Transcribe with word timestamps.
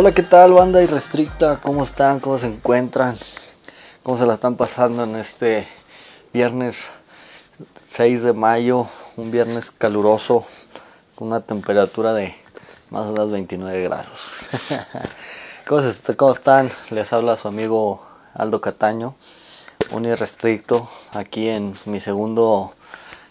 Hola, 0.00 0.12
¿qué 0.12 0.22
tal 0.22 0.52
banda 0.52 0.80
irrestricta? 0.80 1.60
¿Cómo 1.60 1.82
están? 1.82 2.20
¿Cómo 2.20 2.38
se 2.38 2.46
encuentran? 2.46 3.18
¿Cómo 4.04 4.16
se 4.16 4.26
la 4.26 4.34
están 4.34 4.54
pasando 4.54 5.02
en 5.02 5.16
este 5.16 5.66
viernes 6.32 6.76
6 7.90 8.22
de 8.22 8.32
mayo? 8.32 8.86
Un 9.16 9.32
viernes 9.32 9.72
caluroso 9.72 10.46
con 11.16 11.26
una 11.26 11.40
temperatura 11.40 12.14
de 12.14 12.36
más 12.90 13.06
o 13.06 13.12
menos 13.12 13.32
29 13.32 13.82
grados. 13.82 14.36
¿Cómo, 15.66 16.32
están? 16.32 16.70
Les 16.90 17.12
habla 17.12 17.36
su 17.36 17.48
amigo 17.48 18.06
Aldo 18.34 18.60
Cataño, 18.60 19.16
un 19.90 20.04
irrestricto, 20.04 20.88
aquí 21.10 21.48
en 21.48 21.76
mi 21.86 21.98
segundo 21.98 22.72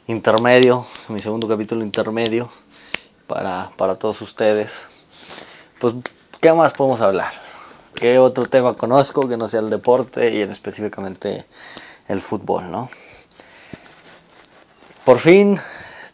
intermedio, 0.07 0.85
mi 1.07 1.21
segundo 1.21 1.47
capítulo 1.47 1.85
intermedio 1.85 2.51
para, 3.25 3.71
para 3.77 3.95
todos 3.95 4.21
ustedes. 4.21 4.73
Pues 5.79 5.93
¿Qué 6.47 6.53
más 6.53 6.71
podemos 6.71 7.01
hablar? 7.01 7.33
¿Qué 7.93 8.19
otro 8.19 8.45
tema 8.45 8.73
conozco 8.73 9.27
que 9.27 9.35
no 9.35 9.49
sea 9.49 9.59
el 9.59 9.69
deporte 9.69 10.33
y 10.33 10.41
en 10.41 10.49
específicamente 10.49 11.45
el 12.07 12.21
fútbol, 12.21 12.71
no? 12.71 12.89
Por 15.03 15.19
fin 15.19 15.59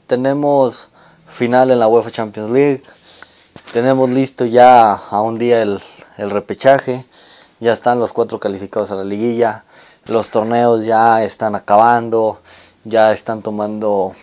tenemos 0.08 0.90
final 1.28 1.70
en 1.70 1.78
la 1.78 1.88
UEFA 1.88 2.10
Champions 2.10 2.50
League. 2.50 2.82
Tenemos 3.74 4.10
listo 4.10 4.46
ya 4.46 4.94
a 4.94 5.22
un 5.22 5.38
día 5.38 5.62
el, 5.62 5.80
repechaje. 6.18 7.06
Ya 7.60 7.74
están 7.74 8.00
los 8.00 8.12
cuatro 8.12 8.40
calificados 8.40 8.92
a 8.92 8.96
la 8.96 9.04
liguilla. 9.04 9.66
Los 10.06 10.30
torneos 10.30 10.84
ya 10.84 11.24
están 11.24 11.54
acabando. 11.54 12.40
Ya 12.86 13.14
están 13.14 13.44
tomando 13.44 14.14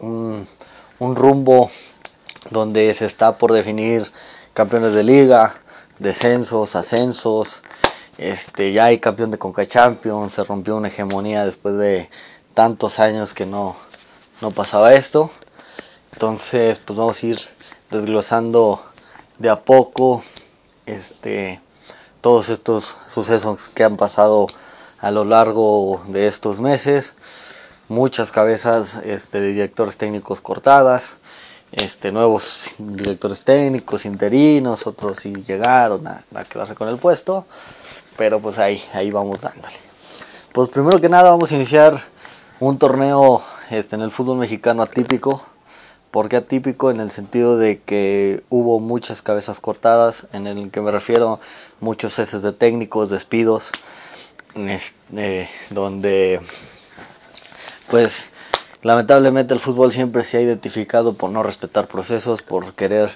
un, 0.00 0.48
un 0.98 1.14
rumbo 1.14 1.70
donde 2.50 2.92
se 2.94 3.06
está 3.06 3.38
por 3.38 3.52
definir 3.52 4.10
campeones 4.58 4.92
de 4.92 5.04
liga, 5.04 5.54
descensos, 6.00 6.74
ascensos, 6.74 7.62
este, 8.18 8.72
ya 8.72 8.86
hay 8.86 8.98
campeón 8.98 9.30
de 9.30 9.38
Conca 9.38 9.64
Champions, 9.64 10.34
se 10.34 10.42
rompió 10.42 10.76
una 10.76 10.88
hegemonía 10.88 11.44
después 11.44 11.76
de 11.76 12.10
tantos 12.54 12.98
años 12.98 13.34
que 13.34 13.46
no, 13.46 13.76
no 14.40 14.50
pasaba 14.50 14.94
esto. 14.94 15.30
Entonces, 16.12 16.76
pues 16.84 16.98
vamos 16.98 17.22
a 17.22 17.26
ir 17.28 17.38
desglosando 17.92 18.84
de 19.38 19.48
a 19.48 19.60
poco 19.60 20.24
este, 20.86 21.60
todos 22.20 22.48
estos 22.48 22.96
sucesos 23.06 23.70
que 23.72 23.84
han 23.84 23.96
pasado 23.96 24.48
a 24.98 25.12
lo 25.12 25.24
largo 25.24 26.02
de 26.08 26.26
estos 26.26 26.58
meses. 26.58 27.12
Muchas 27.86 28.32
cabezas 28.32 28.96
este, 29.04 29.38
de 29.38 29.52
directores 29.52 29.98
técnicos 29.98 30.40
cortadas, 30.40 31.16
este, 31.72 32.12
nuevos 32.12 32.70
directores 32.78 33.44
técnicos, 33.44 34.04
interinos, 34.06 34.86
otros 34.86 35.18
sí 35.18 35.34
llegaron 35.34 36.06
a, 36.06 36.24
quedarse 36.48 36.74
con 36.74 36.88
el 36.88 36.96
puesto, 36.96 37.44
pero 38.16 38.40
pues 38.40 38.58
ahí, 38.58 38.82
ahí 38.94 39.10
vamos 39.10 39.42
dándole. 39.42 39.76
Pues 40.52 40.70
primero 40.70 41.00
que 41.00 41.08
nada 41.08 41.30
vamos 41.30 41.52
a 41.52 41.56
iniciar 41.56 42.02
un 42.60 42.78
torneo 42.78 43.42
este, 43.70 43.96
en 43.96 44.02
el 44.02 44.10
fútbol 44.10 44.38
mexicano 44.38 44.82
atípico. 44.82 45.42
¿Por 46.10 46.30
qué 46.30 46.36
atípico? 46.36 46.90
En 46.90 47.00
el 47.00 47.10
sentido 47.10 47.58
de 47.58 47.80
que 47.80 48.42
hubo 48.48 48.80
muchas 48.80 49.20
cabezas 49.20 49.60
cortadas, 49.60 50.26
en 50.32 50.46
el 50.46 50.70
que 50.70 50.80
me 50.80 50.90
refiero 50.90 51.38
muchos 51.80 52.14
ceses 52.14 52.40
de 52.40 52.52
técnicos, 52.52 53.10
despidos, 53.10 53.70
este, 54.54 55.50
donde 55.70 56.40
pues 57.90 58.24
Lamentablemente 58.82 59.54
el 59.54 59.60
fútbol 59.60 59.92
siempre 59.92 60.22
se 60.22 60.38
ha 60.38 60.40
identificado 60.40 61.14
por 61.14 61.30
no 61.30 61.42
respetar 61.42 61.88
procesos, 61.88 62.42
por 62.42 62.74
querer 62.74 63.10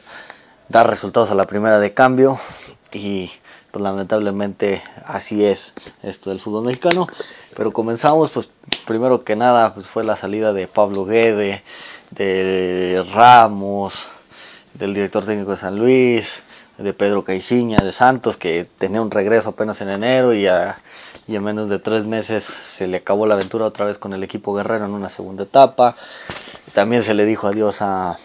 dar 0.69 0.89
resultados 0.89 1.31
a 1.31 1.37
la 1.37 1.47
primera 1.47 1.79
de 1.79 1.95
cambio 1.95 2.39
y 2.93 3.31
pues 3.71 3.83
lamentablemente 3.83 4.83
así 5.07 5.45
es 5.45 5.73
esto 6.03 6.31
del 6.31 6.41
fútbol 6.41 6.65
mexicano. 6.65 7.07
Pero 7.57 7.73
comenzamos 7.73 8.31
pues 8.31 8.49
primero 8.87 9.23
que 9.23 9.37
nada 9.37 9.73
pues 9.75 9.87
fue 9.87 10.03
la 10.03 10.17
salida 10.17 10.53
de 10.53 10.67
Pablo 10.67 11.05
Guede, 11.05 11.63
de 12.11 13.07
Ramos, 13.13 14.09
del 14.75 14.95
director 14.95 15.25
técnico 15.25 15.53
de 15.53 15.57
San 15.59 15.79
Luis, 15.79 16.43
de 16.83 16.93
Pedro 16.95 17.25
Caiciña, 17.25 17.79
de 17.79 17.93
Santos 17.93 18.37
que 18.37 18.67
tenía 18.79 19.01
un 19.01 19.11
regreso 19.11 19.51
apenas 19.51 19.81
en 19.81 19.91
enero 19.91 20.35
y 20.35 20.47
a 20.47 20.79
y 21.27 21.37
en 21.37 21.45
menos 21.45 21.69
de 21.69 21.79
tres 21.79 22.05
meses 22.05 22.45
se 22.45 22.89
le 22.89 22.99
acabó 22.99 23.27
la 23.27 23.35
aventura 23.35 23.67
otra 23.67 23.87
vez 23.87 23.99
con 23.99 24.13
el 24.13 24.23
equipo 24.25 24.55
guerrero 24.55 24.85
en 24.85 24.93
una 24.93 25.09
segunda 25.09 25.45
etapa. 25.45 25.95
También 26.75 27.05
se 27.05 27.15
le 27.15 27.25
dijo 27.25 27.47
adiós 27.47 27.81
a, 27.81 28.19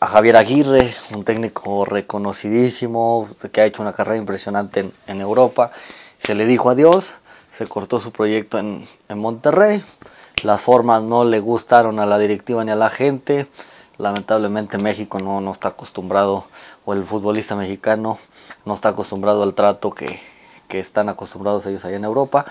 a 0.00 0.06
Javier 0.06 0.36
Aguirre, 0.36 0.94
un 1.12 1.24
técnico 1.24 1.84
reconocidísimo 1.84 3.28
que 3.52 3.60
ha 3.60 3.66
hecho 3.66 3.82
una 3.82 3.92
carrera 3.92 4.18
impresionante 4.18 4.90
en, 5.06 5.20
Europa. 5.20 5.72
Se 6.22 6.34
le 6.34 6.46
dijo 6.46 6.70
adiós, 6.70 7.16
se 7.56 7.66
cortó 7.66 8.00
su 8.00 8.12
proyecto 8.12 8.58
en, 8.58 8.88
en 9.08 9.18
Monterrey. 9.18 9.82
Las 10.44 10.60
formas 10.60 11.02
no 11.02 11.24
le 11.24 11.40
gustaron 11.40 11.98
a 11.98 12.06
la 12.06 12.18
directiva 12.18 12.64
ni 12.64 12.70
a 12.70 12.76
la 12.76 12.90
gente. 12.90 13.48
Lamentablemente 13.98 14.78
México 14.78 15.18
no, 15.18 15.40
no 15.40 15.52
está 15.52 15.68
acostumbrado, 15.68 16.46
o 16.84 16.92
el 16.92 17.04
futbolista 17.04 17.54
mexicano 17.54 18.18
no 18.64 18.74
está 18.74 18.90
acostumbrado 18.90 19.42
al 19.42 19.54
trato 19.54 19.92
que, 19.92 20.20
que 20.68 20.80
están 20.80 21.08
acostumbrados 21.08 21.66
ellos 21.66 21.84
allá 21.84 21.96
en 21.96 22.04
Europa. 22.04 22.46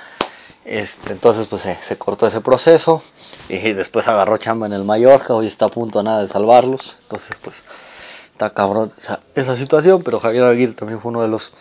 Este, 0.64 1.14
entonces 1.14 1.48
pues 1.48 1.64
se, 1.64 1.98
cortó 1.98 2.28
ese 2.28 2.40
proceso 2.40 3.02
y 3.50 3.58
después 3.74 4.08
agarró 4.08 4.38
chamba 4.38 4.68
en 4.68 4.74
el 4.74 4.84
Mallorca, 4.84 5.34
hoy 5.34 5.48
está 5.48 5.66
a 5.66 5.70
punto 5.70 6.00
a 6.00 6.04
nada 6.04 6.22
de 6.22 6.30
salvarlos. 6.30 6.98
Entonces 7.04 7.38
pues 7.42 7.64
está 8.32 8.52
cabrón 8.52 8.94
esa, 9.36 9.58
situación, 9.58 10.04
pero 10.04 10.20
Javier 10.20 10.44
Aguirre 10.44 10.74
también 10.74 11.00
fue 11.02 11.10
uno 11.10 11.22
de 11.22 11.28
los 11.28 11.52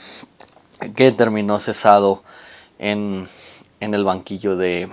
que 0.94 1.12
terminó 1.12 1.58
cesado 1.60 2.22
en, 2.78 3.28
en 3.80 3.94
el 3.94 4.04
banquillo 4.04 4.56
de, 4.56 4.90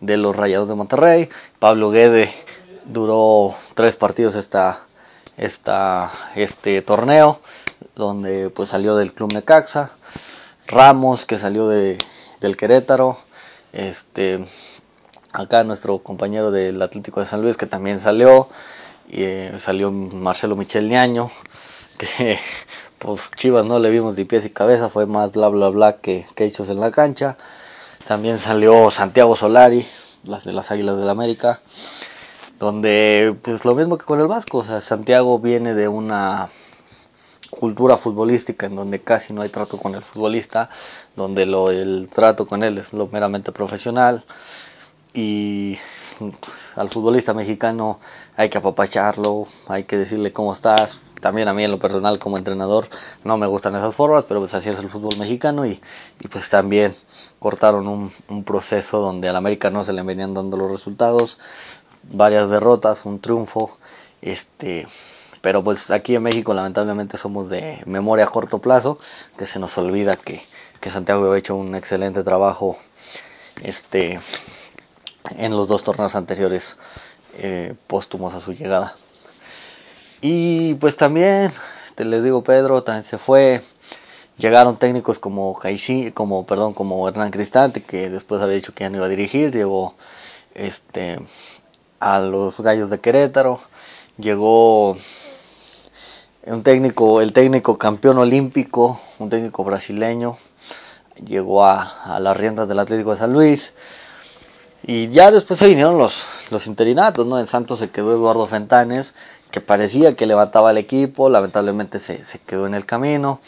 de 0.00 0.16
los 0.16 0.34
Rayados 0.36 0.68
de 0.68 0.74
Monterrey. 0.74 1.28
Pablo 1.58 1.90
Guede 1.90 2.34
duró 2.84 3.54
tres 3.74 3.96
partidos 3.96 4.34
esta, 4.34 4.85
esta, 5.36 6.12
este 6.34 6.82
torneo, 6.82 7.40
donde 7.94 8.50
pues 8.50 8.70
salió 8.70 8.96
del 8.96 9.12
club 9.12 9.32
Necaxa, 9.32 9.92
Ramos, 10.66 11.26
que 11.26 11.38
salió 11.38 11.68
de, 11.68 11.98
del 12.40 12.56
Querétaro. 12.56 13.18
Este, 13.72 14.46
acá 15.32 15.64
nuestro 15.64 15.98
compañero 15.98 16.50
del 16.50 16.80
Atlético 16.80 17.20
de 17.20 17.26
San 17.26 17.42
Luis, 17.42 17.56
que 17.56 17.66
también 17.66 18.00
salió. 18.00 18.48
Y, 19.08 19.22
eh, 19.22 19.58
salió 19.60 19.92
Marcelo 19.92 20.56
Michel 20.56 20.88
Ñaño, 20.88 21.30
que 21.98 22.38
pues 22.98 23.20
Chivas 23.36 23.64
no 23.64 23.78
le 23.78 23.90
vimos 23.90 24.16
de 24.16 24.24
pies 24.24 24.44
y 24.46 24.50
cabeza, 24.50 24.88
fue 24.88 25.06
más 25.06 25.32
bla 25.32 25.48
bla 25.48 25.68
bla 25.68 25.96
que, 25.98 26.26
que 26.34 26.44
hechos 26.44 26.70
en 26.70 26.80
la 26.80 26.90
cancha. 26.90 27.36
También 28.08 28.38
salió 28.38 28.90
Santiago 28.90 29.36
Solari, 29.36 29.86
las 30.24 30.44
de 30.44 30.52
las 30.52 30.70
Águilas 30.70 30.96
del 30.96 31.06
la 31.06 31.12
América, 31.12 31.60
donde 32.58 33.36
pues 33.42 33.64
lo 33.64 33.74
mismo 33.74 33.98
que 33.98 34.04
con 34.04 34.20
el 34.20 34.28
Vasco, 34.28 34.58
o 34.58 34.64
sea, 34.64 34.80
Santiago 34.80 35.38
viene 35.38 35.74
de 35.74 35.88
una 35.88 36.48
cultura 37.50 37.96
futbolística 37.96 38.66
en 38.66 38.76
donde 38.76 39.00
casi 39.00 39.32
no 39.32 39.42
hay 39.42 39.48
trato 39.48 39.78
con 39.78 39.94
el 39.94 40.02
futbolista, 40.02 40.68
donde 41.14 41.46
lo, 41.46 41.70
el 41.70 42.08
trato 42.12 42.46
con 42.46 42.62
él 42.62 42.78
es 42.78 42.92
lo 42.92 43.06
meramente 43.08 43.52
profesional 43.52 44.24
y 45.14 45.78
pues, 46.18 46.72
al 46.76 46.88
futbolista 46.90 47.34
mexicano 47.34 48.00
hay 48.36 48.48
que 48.50 48.58
apapacharlo, 48.58 49.48
hay 49.68 49.84
que 49.84 49.98
decirle 49.98 50.32
cómo 50.32 50.52
estás. 50.52 51.00
También 51.20 51.48
a 51.48 51.54
mí 51.54 51.64
en 51.64 51.70
lo 51.70 51.78
personal 51.78 52.18
como 52.18 52.36
entrenador 52.38 52.88
no 53.24 53.38
me 53.38 53.46
gustan 53.46 53.74
esas 53.74 53.94
formas, 53.94 54.24
pero 54.28 54.40
pues 54.40 54.54
así 54.54 54.68
es 54.68 54.78
el 54.78 54.88
fútbol 54.88 55.18
mexicano 55.18 55.66
y, 55.66 55.80
y 56.20 56.28
pues 56.28 56.48
también 56.50 56.94
cortaron 57.38 57.88
un, 57.88 58.12
un 58.28 58.44
proceso 58.44 59.00
donde 59.00 59.28
al 59.28 59.36
América 59.36 59.70
no 59.70 59.82
se 59.82 59.94
le 59.94 60.02
venían 60.02 60.34
dando 60.34 60.56
los 60.58 60.70
resultados, 60.70 61.38
varias 62.10 62.50
derrotas, 62.50 63.04
un 63.04 63.20
triunfo, 63.20 63.78
este 64.22 64.86
pero 65.46 65.62
pues 65.62 65.92
aquí 65.92 66.16
en 66.16 66.24
México 66.24 66.54
lamentablemente 66.54 67.16
somos 67.16 67.48
de 67.48 67.80
memoria 67.86 68.24
a 68.24 68.28
corto 68.28 68.58
plazo, 68.58 68.98
que 69.38 69.46
se 69.46 69.60
nos 69.60 69.78
olvida 69.78 70.16
que, 70.16 70.42
Santiago 70.90 71.30
ha 71.30 71.38
hecho 71.38 71.54
un 71.54 71.76
excelente 71.76 72.24
trabajo 72.24 72.76
este, 73.62 74.18
en 75.30 75.56
los 75.56 75.68
dos 75.68 75.84
torneos 75.84 76.16
anteriores 76.16 76.78
eh, 77.38 77.74
póstumos 77.86 78.34
a 78.34 78.40
su 78.40 78.54
llegada. 78.54 78.96
Y 80.20 80.74
pues 80.74 80.96
también, 80.96 81.52
te 81.94 82.04
les 82.04 82.24
digo, 82.24 82.42
Pedro 82.42 82.82
también 82.82 83.04
se 83.04 83.16
fue. 83.16 83.62
Llegaron 84.38 84.78
técnicos 84.78 85.20
como 85.20 85.54
Caixi, 85.54 86.10
como 86.10 86.44
perdón, 86.44 86.74
como 86.74 87.08
Hernán 87.08 87.30
Cristante, 87.30 87.84
que 87.84 88.10
después 88.10 88.42
había 88.42 88.56
dicho 88.56 88.74
que 88.74 88.82
ya 88.82 88.90
no 88.90 88.96
iba 88.96 89.06
a 89.06 89.10
dirigir, 89.10 89.52
llegó 89.52 89.94
este 90.54 91.20
a 92.00 92.18
los 92.18 92.60
Gallos 92.60 92.90
de 92.90 93.00
Querétaro, 93.00 93.60
llegó 94.18 94.96
un 96.46 96.62
técnico, 96.62 97.20
el 97.20 97.32
técnico 97.32 97.76
campeón 97.78 98.18
olímpico, 98.18 99.00
un 99.18 99.30
técnico 99.30 99.64
brasileño, 99.64 100.36
llegó 101.24 101.64
a, 101.64 102.18
las 102.20 102.36
riendas 102.36 102.68
del 102.68 102.78
Atlético 102.78 103.12
de 103.12 103.16
San 103.16 103.32
Luis. 103.32 103.72
Y 104.82 105.08
ya 105.08 105.30
después 105.30 105.58
se 105.58 105.66
vinieron 105.66 105.98
los, 105.98 106.14
los 106.50 106.66
interinatos, 106.68 107.26
¿no? 107.26 107.40
En 107.40 107.46
Santos 107.46 107.80
se 107.80 107.90
quedó 107.90 108.12
Eduardo 108.12 108.46
Fentanes, 108.46 109.14
que 109.50 109.60
parecía 109.60 110.14
que 110.14 110.26
levantaba 110.26 110.70
el 110.70 110.78
equipo, 110.78 111.28
lamentablemente 111.28 111.98
se, 111.98 112.22
quedó 112.46 112.66
en 112.66 112.74
el 112.74 112.86
camino. 112.86 113.40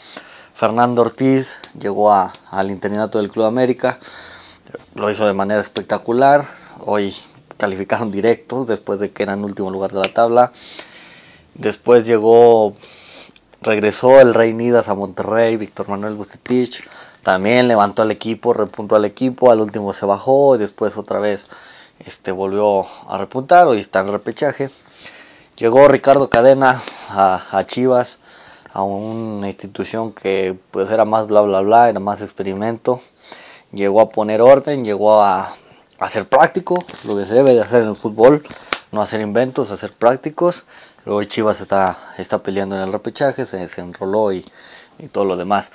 Fernando 0.55 1.03
Ortiz 1.03 1.57
llegó 1.79 2.11
a, 2.11 2.33
al 2.51 2.69
interinato 2.69 3.19
del 3.19 3.29
Club 3.29 3.45
América, 3.45 3.99
lo 4.95 5.09
hizo 5.09 5.25
de 5.25 5.33
manera 5.33 5.61
espectacular. 5.61 6.45
Hoy 6.85 7.15
calificaron 7.59 8.09
directos 8.09 8.67
después 8.67 8.99
de 8.99 9.11
que 9.11 9.23
eran 9.23 9.43
último 9.43 9.69
lugar 9.69 9.91
de 9.91 9.99
la 9.99 10.13
tabla. 10.13 10.53
Después 11.53 12.07
llegó, 12.07 12.73
regresó 13.61 14.21
el 14.21 14.33
Rey 14.33 14.53
Nidas 14.53 14.87
a 14.87 14.95
Monterrey, 14.95 15.57
Víctor 15.57 15.89
Manuel 15.89 16.15
Bucetich. 16.15 16.81
También 17.21 17.67
levantó 17.67 18.01
al 18.01 18.11
equipo, 18.11 18.53
repuntó 18.53 18.95
al 18.95 19.03
equipo, 19.03 19.51
al 19.51 19.59
último 19.59 19.91
se 19.91 20.05
bajó 20.05 20.55
y 20.55 20.59
después 20.59 20.95
otra 20.95 21.19
vez 21.19 21.49
este, 22.05 22.31
volvió 22.31 22.85
a 23.09 23.17
repuntar, 23.17 23.67
hoy 23.67 23.81
está 23.81 23.99
en 23.99 24.11
repechaje. 24.11 24.69
Llegó 25.57 25.89
Ricardo 25.89 26.29
Cadena 26.29 26.81
a, 27.09 27.63
Chivas, 27.67 28.19
a 28.71 28.83
una 28.83 29.49
institución 29.49 30.13
que 30.13 30.57
pues 30.71 30.89
era 30.89 31.03
más 31.03 31.27
bla 31.27 31.41
bla 31.41 31.59
bla, 31.59 31.89
era 31.89 31.99
más 31.99 32.21
experimento. 32.21 33.01
Llegó 33.73 33.99
a 33.99 34.09
poner 34.09 34.41
orden, 34.41 34.85
llegó 34.85 35.21
a, 35.21 35.57
hacer 35.99 36.25
práctico, 36.25 36.83
lo 37.05 37.17
que 37.17 37.25
se 37.25 37.33
debe 37.33 37.53
de 37.53 37.61
hacer 37.61 37.83
en 37.83 37.89
el 37.89 37.95
fútbol, 37.95 38.43
no 38.91 39.01
hacer 39.01 39.21
inventos, 39.21 39.71
hacer 39.71 39.91
prácticos. 39.91 40.65
Luego 41.05 41.23
Chivas 41.23 41.61
está, 41.61 42.13
está 42.17 42.39
peleando 42.39 42.75
en 42.75 42.83
el 42.83 42.91
repechaje, 42.91 43.45
se, 43.45 43.67
se 43.67 43.81
enroló 43.81 44.31
y, 44.31 44.45
y, 44.97 45.07
todo 45.07 45.25
lo 45.25 45.37
demás. 45.37 45.71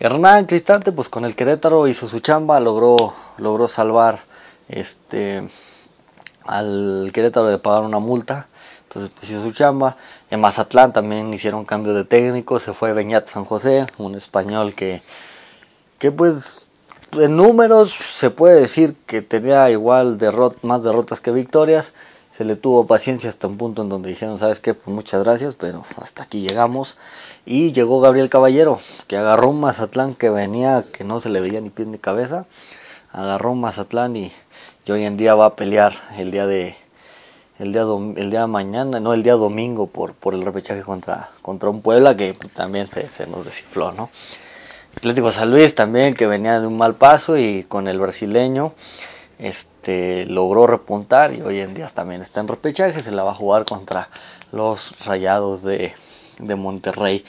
Hernán 0.00 0.46
Cristante, 0.46 0.92
pues 0.92 1.08
con 1.08 1.24
el 1.24 1.36
Querétaro 1.36 1.88
hizo 1.88 2.08
su 2.08 2.20
chamba, 2.20 2.60
logró, 2.60 3.14
logró 3.38 3.68
salvar 3.68 4.20
este 4.68 5.48
al 6.44 7.10
Querétaro 7.12 7.46
de 7.48 7.58
pagar 7.58 7.82
una 7.82 7.98
multa. 7.98 8.48
Entonces 8.84 9.10
pues 9.18 9.30
hizo 9.30 9.42
su 9.42 9.52
chamba. 9.52 9.96
En 10.30 10.40
Mazatlán 10.40 10.92
también 10.92 11.32
hicieron 11.32 11.64
cambio 11.64 11.94
de 11.94 12.04
técnico. 12.04 12.58
Se 12.58 12.72
fue 12.72 12.92
Beñat 12.94 13.28
San 13.28 13.44
José, 13.44 13.86
un 13.98 14.14
español 14.14 14.74
que, 14.74 15.02
que 15.98 16.10
pues 16.10 16.67
en 17.12 17.36
números 17.36 17.94
se 17.94 18.30
puede 18.30 18.60
decir 18.60 18.94
que 19.06 19.22
tenía 19.22 19.70
igual 19.70 20.18
más 20.62 20.82
derrotas 20.82 21.20
que 21.20 21.30
victorias. 21.30 21.92
Se 22.36 22.44
le 22.44 22.54
tuvo 22.54 22.86
paciencia 22.86 23.30
hasta 23.30 23.48
un 23.48 23.58
punto 23.58 23.82
en 23.82 23.88
donde 23.88 24.10
dijeron, 24.10 24.38
¿sabes 24.38 24.60
qué? 24.60 24.72
Pues 24.72 24.94
muchas 24.94 25.24
gracias, 25.24 25.54
pero 25.54 25.84
hasta 26.00 26.22
aquí 26.22 26.40
llegamos. 26.40 26.96
Y 27.44 27.72
llegó 27.72 28.00
Gabriel 28.00 28.30
Caballero, 28.30 28.78
que 29.08 29.16
agarró 29.16 29.50
un 29.50 29.60
Mazatlán 29.60 30.14
que 30.14 30.30
venía, 30.30 30.84
que 30.92 31.02
no 31.02 31.18
se 31.18 31.30
le 31.30 31.40
veía 31.40 31.60
ni 31.60 31.70
pies 31.70 31.88
ni 31.88 31.98
cabeza. 31.98 32.46
Agarró 33.12 33.52
un 33.52 33.60
Mazatlán 33.60 34.14
y, 34.14 34.32
hoy 34.88 35.04
en 35.04 35.16
día 35.16 35.34
va 35.34 35.46
a 35.46 35.56
pelear 35.56 35.94
el 36.16 36.30
día 36.30 36.46
de 36.46 36.76
el 37.58 37.72
día 37.72 37.82
el 37.82 38.30
día 38.30 38.42
de 38.42 38.46
mañana, 38.46 39.00
no 39.00 39.12
el 39.14 39.24
día 39.24 39.34
domingo 39.34 39.88
por, 39.88 40.14
por 40.14 40.32
el 40.32 40.44
repechaje 40.44 40.82
contra, 40.82 41.30
contra 41.42 41.68
un 41.70 41.82
Puebla 41.82 42.16
que 42.16 42.36
también 42.54 42.88
se, 42.88 43.08
se 43.08 43.26
nos 43.26 43.44
desinfló, 43.44 43.90
¿no? 43.90 44.10
Atlético 44.96 45.32
San 45.32 45.50
Luis 45.50 45.74
también 45.74 46.14
que 46.14 46.26
venía 46.26 46.60
de 46.60 46.66
un 46.66 46.76
mal 46.76 46.96
paso 46.96 47.36
y 47.36 47.64
con 47.64 47.88
el 47.88 47.98
brasileño 48.00 48.74
este 49.38 50.26
logró 50.26 50.66
repuntar 50.66 51.32
y 51.32 51.42
hoy 51.42 51.60
en 51.60 51.74
día 51.74 51.90
también 51.94 52.22
está 52.22 52.40
en 52.40 52.48
repechaje, 52.48 53.02
se 53.02 53.12
la 53.12 53.22
va 53.22 53.30
a 53.32 53.36
jugar 53.36 53.64
contra 53.64 54.08
los 54.52 54.94
Rayados 55.04 55.62
de, 55.62 55.94
de 56.38 56.54
Monterrey. 56.56 57.24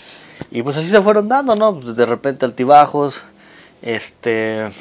Y 0.51 0.63
pues 0.63 0.77
así 0.77 0.89
se 0.89 1.01
fueron 1.01 1.27
dando, 1.27 1.55
¿no? 1.55 1.73
De 1.73 2.05
repente 2.05 2.45
altibajos, 2.45 3.23
este 3.81 4.71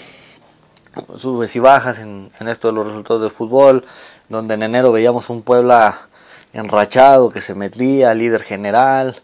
subes 1.18 1.54
y 1.54 1.58
bajas 1.60 1.98
en, 1.98 2.32
en 2.40 2.48
esto 2.48 2.68
de 2.68 2.74
los 2.74 2.86
resultados 2.86 3.22
del 3.22 3.30
fútbol, 3.30 3.84
donde 4.28 4.54
en 4.54 4.62
enero 4.62 4.90
veíamos 4.90 5.28
un 5.30 5.42
Puebla 5.42 6.08
enrachado 6.52 7.30
que 7.30 7.40
se 7.40 7.54
metía, 7.54 8.14
líder 8.14 8.42
general, 8.42 9.20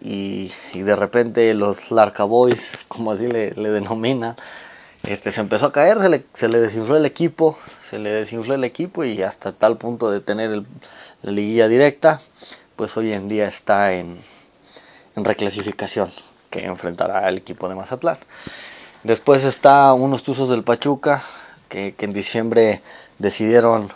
y, 0.00 0.50
de 0.74 0.96
repente 0.96 1.52
los 1.54 1.90
Larca 1.90 2.24
Boys, 2.24 2.70
como 2.88 3.12
así 3.12 3.26
le, 3.26 3.52
denominan, 3.52 4.36
este, 5.02 5.32
se 5.32 5.40
empezó 5.40 5.66
a 5.66 5.72
caer, 5.72 5.98
se 6.00 6.08
le, 6.08 6.24
le 6.48 6.60
desinfló 6.60 6.96
el 6.96 7.06
equipo, 7.06 7.58
se 7.88 7.98
le 7.98 8.10
desinfló 8.10 8.54
el 8.54 8.64
equipo 8.64 9.04
y 9.04 9.22
hasta 9.22 9.52
tal 9.52 9.76
punto 9.76 10.10
de 10.10 10.20
tener 10.20 10.50
el, 10.50 10.66
la 11.22 11.32
liguilla 11.32 11.68
directa, 11.68 12.20
pues 12.76 12.96
hoy 12.96 13.12
en 13.12 13.28
día 13.28 13.46
está 13.46 13.92
en, 13.92 14.18
reclasificación 15.16 16.10
que 16.50 16.64
enfrentará 16.64 17.26
al 17.26 17.36
equipo 17.36 17.68
de 17.68 17.74
Mazatlán. 17.74 18.18
Después 19.02 19.44
está 19.44 19.92
unos 19.92 20.22
Tuzos 20.22 20.48
del 20.48 20.64
Pachuca 20.64 21.24
que, 21.68 21.94
que 21.94 22.04
en 22.06 22.12
diciembre 22.12 22.80
decidieron 23.18 23.92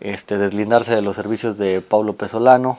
este, 0.00 0.36
deslindarse 0.36 0.94
de 0.94 1.02
los 1.02 1.16
servicios 1.16 1.56
de 1.56 1.80
Pablo 1.80 2.14
Pesolano, 2.14 2.78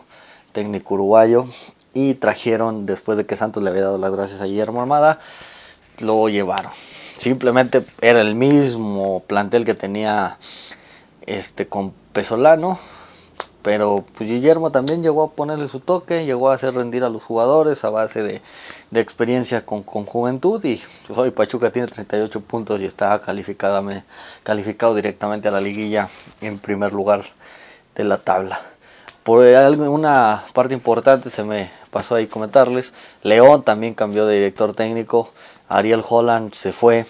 técnico 0.51 0.93
uruguayo, 0.93 1.47
y 1.95 2.13
trajeron, 2.15 2.85
después 2.85 3.17
de 3.17 3.25
que 3.25 3.37
Santos 3.37 3.63
le 3.63 3.71
había 3.71 3.83
dado 3.83 3.97
las 3.97 4.11
gracias 4.11 4.41
a 4.41 4.45
Guillermo 4.45 4.81
Armada, 4.81 5.19
lo 5.99 6.27
llevaron. 6.29 6.71
Simplemente 7.15 7.85
era 8.01 8.19
el 8.21 8.35
mismo 8.35 9.23
plantel 9.25 9.63
que 9.63 9.73
tenía 9.73 10.37
este 11.25 11.67
con 11.67 11.93
Pesolano, 12.11 12.77
pero 13.61 14.05
pues 14.17 14.29
Guillermo 14.29 14.71
también 14.71 15.01
llegó 15.01 15.23
a 15.23 15.31
ponerle 15.31 15.69
su 15.69 15.79
toque, 15.79 16.25
llegó 16.25 16.51
a 16.51 16.55
hacer 16.55 16.75
rendir 16.75 17.05
a 17.05 17.09
los 17.09 17.23
jugadores 17.23 17.85
a 17.85 17.89
base 17.89 18.21
de, 18.21 18.41
de 18.91 18.99
experiencia 18.99 19.65
con, 19.65 19.81
con, 19.83 20.05
juventud 20.05 20.63
y 20.65 20.81
pues, 21.07 21.17
hoy 21.17 21.31
Pachuca 21.31 21.71
tiene 21.71 21.87
38 21.87 22.41
puntos 22.41 22.81
y 22.81 22.85
está 22.85 23.19
calificado, 23.21 23.81
calificado 24.43 24.93
directamente 24.93 25.47
a 25.47 25.51
la 25.51 25.61
liguilla 25.61 26.09
en 26.41 26.59
primer 26.59 26.93
lugar 26.93 27.21
de 27.95 28.03
la 28.03 28.17
tabla. 28.17 28.59
Por 29.23 29.43
una 29.43 30.43
parte 30.53 30.75
importante 30.75 31.31
se 31.31 31.43
me 31.43 31.71
pasó 31.95 32.15
ahí 32.15 32.27
comentarles. 32.27 32.91
León 33.23 33.63
también 33.63 33.93
cambió 33.93 34.25
de 34.25 34.35
director 34.35 34.73
técnico. 34.73 35.29
Ariel 35.69 36.03
Holland 36.05 36.53
se 36.53 36.73
fue. 36.73 37.05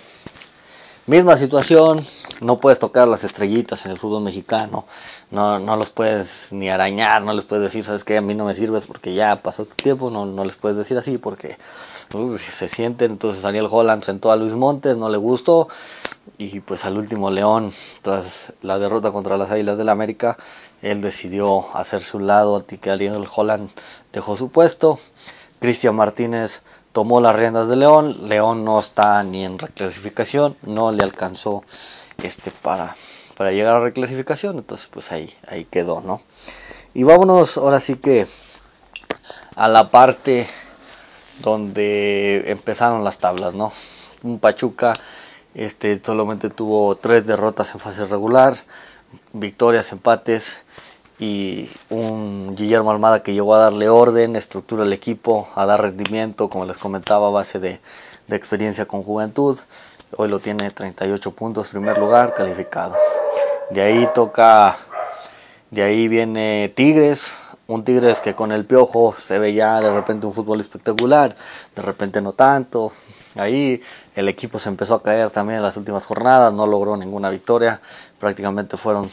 Misma 1.08 1.38
situación, 1.38 2.06
no 2.40 2.60
puedes 2.60 2.78
tocar 2.78 3.08
las 3.08 3.24
estrellitas 3.24 3.84
en 3.86 3.92
el 3.92 3.98
fútbol 3.98 4.24
mexicano, 4.24 4.86
no, 5.32 5.58
no 5.60 5.76
los 5.76 5.90
puedes 5.90 6.52
ni 6.52 6.70
arañar, 6.70 7.24
no 7.24 7.34
les 7.34 7.46
puedes 7.46 7.64
decir, 7.64 7.84
sabes 7.84 8.04
que 8.04 8.18
a 8.18 8.22
mí 8.22 8.34
no 8.36 8.46
me 8.46 8.54
sirves 8.54 8.86
porque 8.86 9.14
ya 9.16 9.36
pasó 9.38 9.66
tu 9.66 9.76
tiempo, 9.76 10.12
no, 10.12 10.26
no 10.28 10.46
les 10.46 10.56
puedes 10.56 10.78
decir 10.78 10.98
así 10.98 11.18
porque 11.18 11.58
se 12.40 12.70
sienten. 12.70 13.12
Entonces 13.12 13.44
Ariel 13.44 13.68
Holland 13.70 14.04
sentó 14.04 14.32
a 14.32 14.36
Luis 14.36 14.54
Montes, 14.54 14.98
no 14.98 15.10
le 15.10 15.18
gustó, 15.18 15.68
y 16.38 16.60
pues 16.60 16.86
al 16.86 16.98
último 16.98 17.32
León, 17.32 17.72
tras 18.02 18.54
la 18.62 18.80
derrota 18.80 19.12
contra 19.12 19.38
las 19.38 19.52
Águilas 19.52 19.78
del 19.78 19.88
la 19.88 19.92
América, 19.92 20.38
él 20.86 21.02
decidió 21.02 21.76
hacerse 21.76 22.16
un 22.16 22.28
lado 22.28 22.56
anti 22.58 22.78
que 22.78 22.92
Ariel 22.92 23.28
Holland 23.34 23.72
dejó 24.14 24.38
su 24.38 24.50
puesto. 24.50 25.00
Cristian 25.60 25.96
Martínez 25.96 26.62
tomó 26.92 27.20
las 27.20 27.36
riendas 27.36 27.68
de 27.68 27.76
León. 27.76 28.30
León 28.30 28.64
no 28.64 28.78
está 28.78 29.24
ni 29.24 29.44
en 29.44 29.58
reclasificación, 29.58 30.56
no 30.62 30.92
le 30.92 31.04
alcanzó 31.04 31.64
este 32.22 32.52
para, 32.52 32.96
para 33.36 33.52
llegar 33.52 33.78
a 33.78 33.80
reclasificación, 33.80 34.60
entonces 34.60 34.88
pues 34.92 35.12
ahí, 35.12 35.34
ahí 35.48 35.66
quedó, 35.66 36.02
¿no? 36.02 36.22
Y 36.94 37.02
vámonos 37.02 37.58
ahora 37.58 37.80
sí 37.80 37.96
que 37.96 38.28
a 39.56 39.68
la 39.68 39.90
parte 39.90 40.48
donde 41.40 42.52
empezaron 42.52 43.04
las 43.04 43.18
tablas, 43.18 43.56
¿no? 43.56 43.74
Un 44.22 44.38
Pachuca 44.38 44.94
este 45.56 46.00
solamente 46.06 46.50
tuvo 46.50 46.96
tres 46.98 47.26
derrotas 47.26 47.74
en 47.74 47.80
fase 47.80 48.06
regular, 48.06 48.56
victorias, 49.34 49.92
empates 49.92 50.58
y 51.20 51.70
un 51.90 52.56
Guillermo 52.56 52.92
Almada 52.92 53.24
que 53.24 53.34
llegó 53.34 53.56
a 53.56 53.60
darle 53.60 53.90
orden, 53.90 54.36
estructura 54.36 54.84
al 54.84 54.94
equipo, 54.94 55.48
a 55.56 55.66
dar 55.66 55.82
rendimiento, 55.82 56.50
como 56.50 56.66
les 56.66 56.78
comentaba, 56.78 57.28
a 57.28 57.32
base 57.32 57.60
de, 57.60 57.80
experiencia 58.30 58.86
con 58.86 59.04
juventud. 59.04 59.60
Hoy 60.18 60.30
lo 60.30 60.40
tiene 60.40 60.72
38 60.72 61.32
puntos, 61.32 61.70
primer 61.70 61.98
lugar, 61.98 62.34
calificado. 62.34 62.96
De 63.70 63.82
ahí 63.82 64.10
toca, 64.14 64.78
de 65.72 65.84
ahí 65.84 66.08
viene 66.08 66.72
Tigres, 66.76 67.32
un 67.68 67.84
Tigres 67.84 68.20
que 68.20 68.34
con 68.34 68.52
el 68.52 68.66
piojo 68.66 69.16
se 69.20 69.40
ve 69.40 69.54
ya 69.54 69.80
de 69.82 69.92
repente 69.92 70.28
un 70.28 70.34
fútbol 70.34 70.60
espectacular, 70.60 71.36
de 71.76 71.82
repente 71.82 72.22
no 72.22 72.34
tanto. 72.34 72.92
Ahí 73.36 73.82
el 74.16 74.30
equipo 74.30 74.60
se 74.60 74.70
empezó 74.70 74.96
a 74.96 75.04
caer 75.04 75.30
también 75.30 75.58
en 75.58 75.64
las 75.64 75.78
últimas 75.78 76.06
jornadas, 76.06 76.54
no 76.54 76.68
logró 76.68 76.98
ninguna 76.98 77.30
victoria, 77.30 77.82
prácticamente 78.20 78.78
fueron 78.78 79.12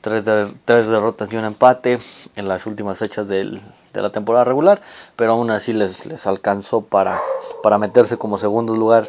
tres, 0.00 0.24
derrotas 0.24 1.32
y 1.32 1.36
un 1.36 1.44
empate 1.44 1.98
en 2.36 2.48
las 2.48 2.66
últimas 2.66 2.98
fechas 2.98 3.28
de 3.28 3.60
la 3.92 4.10
temporada 4.10 4.44
regular, 4.44 4.80
pero 5.16 5.32
aún 5.32 5.50
así 5.50 5.72
les, 5.72 6.06
les 6.06 6.26
alcanzó 6.26 6.82
para, 6.82 7.20
para 7.62 7.78
meterse 7.78 8.16
como 8.16 8.38
segundo 8.38 8.74
lugar 8.74 9.08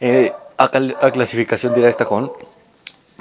eh, 0.00 0.32
a, 0.58 0.68
clasificación 1.10 1.74
directa 1.74 2.04
con 2.04 2.32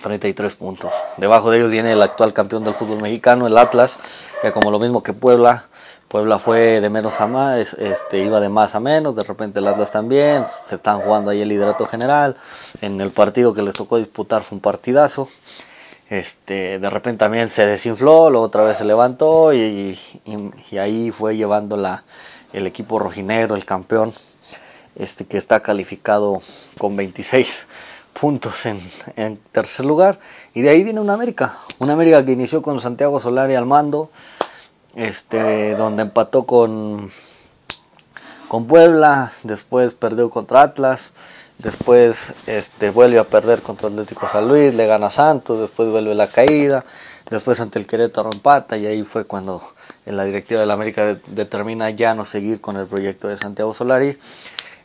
33 0.02 0.56
puntos. 0.56 0.92
Debajo 1.18 1.50
de 1.50 1.58
ellos 1.58 1.72
viene 1.72 1.94
el 1.94 2.02
actual 2.02 2.34
campeón 2.34 2.64
del 2.64 2.74
fútbol 2.74 3.02
mexicano, 3.02 3.48
el 3.48 3.58
Atlas, 3.58 3.98
que 4.42 4.52
como 4.52 4.72
lo 4.72 4.80
mismo 4.80 5.02
que 5.02 5.14
Puebla, 5.14 5.66
Puebla 6.08 6.40
fue 6.40 6.80
de 6.80 6.90
menos 6.90 7.20
a 7.20 7.28
más, 7.28 7.74
este, 7.74 8.20
iba 8.20 8.40
de 8.40 8.48
más 8.48 8.76
a 8.76 8.80
menos, 8.80 9.16
de 9.16 9.24
repente 9.24 9.60
el 9.60 9.68
Atlas 9.68 9.92
también, 9.92 10.46
se 10.66 10.76
están 10.76 11.02
jugando 11.02 11.32
ahí 11.32 11.42
el 11.42 11.50
liderato 11.50 11.86
general, 11.86 12.38
en 12.82 13.02
el 13.02 13.12
partido 13.12 13.54
que 13.54 13.62
les 13.62 13.76
tocó 13.76 13.98
disputar 13.98 14.42
fue 14.42 14.56
un 14.56 14.62
partidazo, 14.62 15.28
este, 16.10 16.80
de 16.80 16.90
repente 16.90 17.20
también 17.20 17.50
se 17.50 17.66
desinfló, 17.66 18.30
luego 18.30 18.46
otra 18.46 18.64
vez 18.64 18.78
se 18.78 18.86
levantó 18.86 19.54
y, 19.54 20.00
ahí 20.80 21.12
fue 21.12 21.36
llevando 21.36 21.76
la, 21.76 22.06
el 22.54 22.66
equipo 22.68 23.00
rojinegro, 23.00 23.56
el 23.56 23.66
campeón, 23.66 24.14
este, 24.96 25.26
que 25.26 25.38
está 25.38 25.60
calificado 25.60 26.42
con 26.78 26.96
26 26.96 27.66
puntos 28.14 28.66
en, 28.66 28.80
en, 29.18 29.38
tercer 29.52 29.86
lugar. 29.86 30.20
Y 30.54 30.62
de 30.62 30.70
ahí 30.70 30.84
viene 30.84 31.00
una 31.00 31.14
América. 31.14 31.60
Una 31.80 31.94
América 31.94 32.26
que 32.26 32.32
inició 32.32 32.62
con 32.62 32.80
Santiago 32.80 33.20
Solari 33.20 33.54
al 33.56 33.66
mando. 33.66 34.10
Este, 34.98 35.76
donde 35.76 36.02
empató 36.02 36.48
con, 36.48 37.12
con 38.48 38.66
Puebla. 38.66 39.32
Después 39.44 39.94
perdió 39.94 40.32
contra 40.32 40.64
Atlas. 40.64 41.12
Después 41.60 42.34
este, 42.48 42.90
vuelve 42.90 43.20
a 43.20 43.26
perder 43.26 43.62
contra 43.62 43.90
Atlético 43.90 44.28
San 44.28 44.48
Luis. 44.48 44.74
Le 44.74 44.88
gana 44.88 45.12
Santos. 45.12 45.60
Después 45.60 45.92
vuelve 45.92 46.16
la 46.16 46.28
caída. 46.28 46.84
Después 47.30 47.60
ante 47.60 47.78
el 47.78 47.86
Querétaro 47.86 48.32
empata. 48.34 48.76
Y 48.76 48.88
ahí 48.88 49.04
fue 49.04 49.26
cuando 49.26 49.62
en 50.08 50.18
la 50.18 50.24
directiva 50.24 50.62
de 50.62 50.66
la 50.66 50.74
América 50.74 51.20
determina 51.28 51.92
ya 51.92 52.16
no 52.16 52.26
seguir 52.26 52.60
con 52.60 52.76
el 52.78 52.88
proyecto 52.88 53.28
de 53.28 53.38
Santiago 53.38 53.76
Solari. 53.76 54.18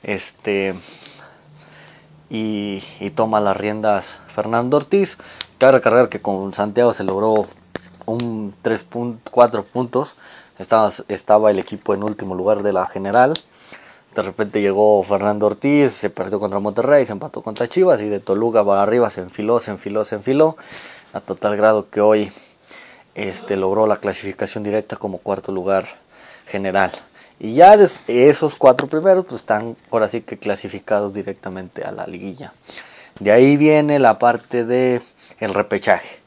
Este 0.03 0.75
y, 2.29 3.11
toma 3.15 3.41
las 3.41 3.57
riendas 3.57 4.19
Fernando 4.27 4.77
Ortiz. 4.77 5.19
Cabe 5.59 5.73
recordar 5.73 6.09
que 6.09 6.21
con 6.21 6.53
Santiago 6.55 6.93
se 6.93 7.05
logró 7.05 7.47
un 8.13 8.55
3 8.63 8.87
4 9.31 9.65
puntos. 9.65 10.15
Estaba, 10.59 10.91
estaba 11.09 11.51
el 11.51 11.59
equipo 11.59 11.95
en 11.95 12.03
último 12.03 12.35
lugar 12.35 12.63
de 12.63 12.73
la 12.73 12.87
general. 12.87 13.35
De 14.15 14.21
repente 14.21 14.61
llegó 14.61 15.03
Fernando 15.03 15.47
Ortiz, 15.47 15.93
se 15.93 16.11
perdió 16.11 16.39
contra 16.39 16.61
Monterrey, 16.61 17.07
se 17.07 17.13
empató 17.13 17.41
contra 17.41 17.67
Chivas 17.67 18.01
y 18.03 18.11
de 18.11 18.21
Toluca 18.21 18.63
para 18.63 18.83
arriba 18.83 19.09
se 19.09 19.23
enfiló, 19.23 19.59
se 19.59 19.71
enfiló, 19.71 20.05
se 20.05 20.17
enfiló, 20.17 20.57
a 21.15 21.21
total 21.21 21.57
grado 21.57 21.89
que 21.89 22.03
hoy 22.03 22.31
este, 23.15 23.57
logró 23.57 23.87
la 23.87 23.97
clasificación 23.97 24.65
directa 24.65 24.97
como 24.97 25.19
cuarto 25.19 25.51
lugar 25.51 25.87
general. 26.47 26.93
Y 27.39 27.55
ya 27.55 27.75
esos 28.07 28.55
cuatro 28.57 28.87
primeros 28.87 29.25
pues 29.25 29.41
están 29.41 29.77
ahora 29.91 30.09
sí 30.09 30.21
que 30.21 30.39
clasificados 30.39 31.15
directamente 31.15 31.83
a 31.83 31.91
la 31.91 32.07
liguilla. 32.07 32.53
De 33.19 33.33
ahí 33.33 33.57
viene 33.57 33.99
la 33.99 34.19
parte 34.19 34.65
de 34.65 35.01
repechaje. 35.41 36.21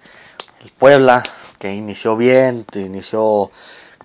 El 0.64 0.72
Puebla 0.72 1.22
que 1.60 1.74
inició 1.74 2.18
bien, 2.18 2.66
inició 2.74 3.52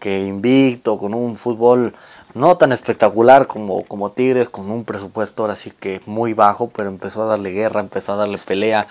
que 0.00 0.20
invicto 0.20 0.98
con 0.98 1.14
un 1.14 1.36
fútbol 1.36 1.94
no 2.34 2.56
tan 2.56 2.72
espectacular 2.72 3.46
como, 3.46 3.84
como 3.84 4.12
Tigres, 4.12 4.48
con 4.48 4.70
un 4.70 4.84
presupuesto 4.84 5.42
ahora 5.42 5.56
sí 5.56 5.72
que 5.72 6.00
muy 6.06 6.32
bajo, 6.32 6.70
pero 6.70 6.88
empezó 6.88 7.22
a 7.22 7.26
darle 7.26 7.50
guerra, 7.50 7.80
empezó 7.80 8.12
a 8.12 8.16
darle 8.16 8.38
pelea, 8.38 8.86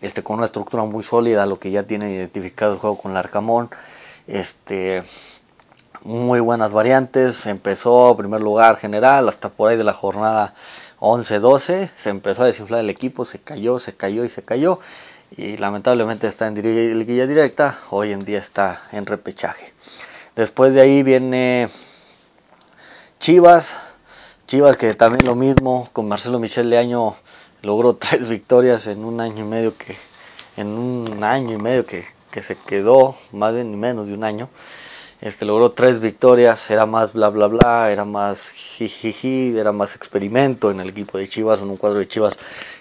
este, 0.00 0.22
con 0.22 0.36
una 0.36 0.46
estructura 0.46 0.84
muy 0.84 1.04
sólida, 1.04 1.46
lo 1.46 1.58
que 1.58 1.70
ya 1.70 1.82
tiene 1.82 2.10
identificado 2.10 2.72
el 2.72 2.78
juego 2.78 2.96
con 2.96 3.12
el 3.12 3.18
Arcamón. 3.18 3.70
Este, 4.26 5.02
muy 6.02 6.40
buenas 6.40 6.72
variantes. 6.72 7.46
Empezó 7.46 8.16
primer 8.16 8.40
lugar 8.40 8.76
general 8.76 9.28
hasta 9.28 9.50
por 9.50 9.70
ahí 9.70 9.76
de 9.76 9.84
la 9.84 9.92
jornada 9.92 10.54
11-12. 11.00 11.90
Se 11.96 12.10
empezó 12.10 12.42
a 12.42 12.46
desinflar 12.46 12.80
el 12.80 12.90
equipo, 12.90 13.24
se 13.24 13.38
cayó, 13.38 13.78
se 13.78 13.94
cayó 13.94 14.24
y 14.24 14.30
se 14.30 14.42
cayó. 14.42 14.78
Y 15.36 15.56
lamentablemente 15.56 16.26
está 16.26 16.48
en 16.48 16.54
liguilla 16.54 17.26
directa. 17.26 17.78
Hoy 17.90 18.12
en 18.12 18.20
día 18.20 18.38
está 18.38 18.82
en 18.90 19.06
repechaje. 19.06 19.72
Después 20.34 20.74
de 20.74 20.80
ahí 20.80 21.02
viene 21.02 21.68
Chivas. 23.20 23.76
Chivas 24.46 24.76
que 24.76 24.94
también 24.94 25.26
lo 25.26 25.36
mismo 25.36 25.88
con 25.92 26.08
Marcelo 26.08 26.38
Michel 26.38 26.68
de 26.70 26.78
año 26.78 27.14
logró 27.62 27.94
tres 27.96 28.28
victorias 28.28 28.86
en 28.88 29.04
un 29.04 29.20
año 29.20 29.44
y 29.44 29.48
medio 29.48 29.76
que 29.76 29.96
en 30.56 30.66
un 30.68 31.22
año 31.22 31.52
y 31.52 31.58
medio 31.58 31.86
que, 31.86 32.04
que 32.30 32.42
se 32.42 32.56
quedó 32.56 33.16
más 33.30 33.54
ni 33.54 33.76
menos 33.76 34.08
de 34.08 34.14
un 34.14 34.24
año 34.24 34.48
este, 35.20 35.44
logró 35.44 35.72
tres 35.72 36.00
victorias, 36.00 36.70
era 36.70 36.86
más 36.86 37.12
bla 37.12 37.28
bla 37.28 37.46
bla, 37.46 37.90
era 37.92 38.06
más 38.06 38.48
jijiji, 38.48 39.54
era 39.58 39.70
más 39.70 39.94
experimento 39.94 40.70
en 40.70 40.80
el 40.80 40.88
equipo 40.88 41.18
de 41.18 41.28
Chivas, 41.28 41.60
en 41.60 41.68
un 41.68 41.76
cuadro 41.76 41.98
de 41.98 42.08
Chivas 42.08 42.38